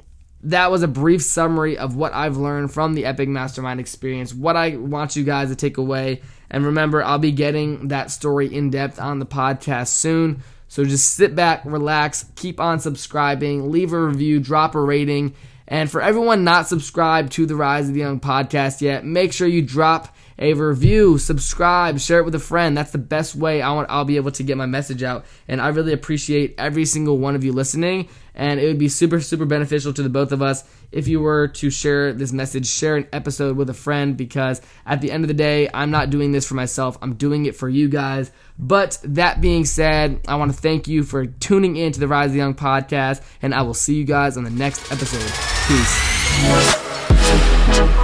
that 0.43 0.71
was 0.71 0.83
a 0.83 0.89
brief 0.89 1.23
summary 1.23 1.79
of 1.79 1.97
what 1.97 2.13
I've 2.13 2.37
learned 2.37 2.73
from 2.73 2.93
the 2.93 3.07
Epic 3.07 3.29
Mastermind 3.29 3.81
experience, 3.81 4.35
what 4.35 4.57
I 4.57 4.77
want 4.77 5.17
you 5.17 5.25
guys 5.25 5.49
to 5.49 5.57
take 5.57 5.79
away. 5.79 6.21
And 6.51 6.67
remember, 6.67 7.03
I'll 7.03 7.19
be 7.19 7.33
getting 7.33 7.89
that 7.89 8.11
story 8.11 8.55
in 8.55 8.69
depth 8.69 9.01
on 9.01 9.19
the 9.19 9.27
podcast 9.27 9.89
soon. 9.89 10.43
So 10.75 10.85
just 10.85 11.15
sit 11.15 11.37
back, 11.37 11.65
relax, 11.65 12.25
keep 12.35 12.59
on 12.59 12.81
subscribing, 12.81 13.71
leave 13.71 13.93
a 13.93 14.07
review, 14.07 14.41
drop 14.41 14.75
a 14.75 14.81
rating. 14.81 15.37
And 15.69 15.89
for 15.89 16.03
everyone 16.03 16.43
not 16.43 16.67
subscribed 16.67 17.31
to 17.35 17.47
the 17.47 17.55
Rise 17.55 17.87
of 17.87 17.95
the 17.95 18.01
Young 18.01 18.19
podcast 18.19 18.81
yet, 18.81 19.05
make 19.05 19.33
sure 19.33 19.47
you 19.47 19.63
drop 19.63 20.13
a 20.39 20.55
review, 20.55 21.19
subscribe, 21.19 22.01
share 22.01 22.19
it 22.19 22.25
with 22.25 22.35
a 22.35 22.41
friend. 22.41 22.77
That's 22.77 22.91
the 22.91 22.99
best 22.99 23.35
way 23.35 23.63
I 23.63 23.73
want 23.73 23.91
I'll 23.91 24.05
be 24.05 24.17
able 24.17 24.33
to 24.33 24.43
get 24.43 24.57
my 24.57 24.67
message 24.67 25.03
out. 25.03 25.25
And 25.47 25.61
I 25.61 25.69
really 25.69 25.93
appreciate 25.93 26.55
every 26.59 26.85
single 26.85 27.19
one 27.19 27.35
of 27.35 27.45
you 27.45 27.53
listening. 27.53 28.09
And 28.35 28.59
it 28.59 28.67
would 28.67 28.79
be 28.79 28.89
super, 28.89 29.21
super 29.21 29.45
beneficial 29.45 29.93
to 29.93 30.03
the 30.03 30.09
both 30.09 30.33
of 30.33 30.43
us 30.43 30.65
if 30.91 31.07
you 31.07 31.21
were 31.21 31.49
to 31.49 31.71
share 31.71 32.13
this 32.13 32.33
message, 32.33 32.67
share 32.67 32.97
an 32.97 33.07
episode 33.13 33.57
with 33.57 33.71
a 33.71 33.75
friend, 33.75 34.17
because 34.17 34.61
at 34.87 35.01
the 35.01 35.13
end 35.13 35.23
of 35.23 35.29
the 35.29 35.35
day, 35.35 35.69
I'm 35.73 35.93
not 35.93 36.11
doing 36.11 36.33
this 36.33 36.47
for 36.47 36.55
myself. 36.55 36.99
I'm 37.01 37.15
doing 37.15 37.47
it 37.47 37.55
for 37.55 37.69
you 37.69 37.89
guys. 37.89 38.33
But 38.59 38.99
that 39.05 39.41
being 39.41 39.65
said, 39.65 40.21
I 40.27 40.35
want 40.37 40.53
to 40.53 40.61
thank 40.61 40.89
you 40.89 41.05
for 41.05 41.27
tuning 41.27 41.77
in 41.77 41.93
to 41.93 42.01
the 42.01 42.09
Rise 42.09 42.27
of 42.27 42.33
the 42.33 42.39
Young 42.39 42.55
podcast, 42.55 43.23
and 43.41 43.55
I 43.55 43.63
will 43.63 43.75
see 43.75 43.95
you 43.95 44.05
guys 44.05 44.37
on 44.37 44.43
the 44.43 44.51
next 44.51 44.91
episode. 44.91 45.31
Peace. 45.69 48.04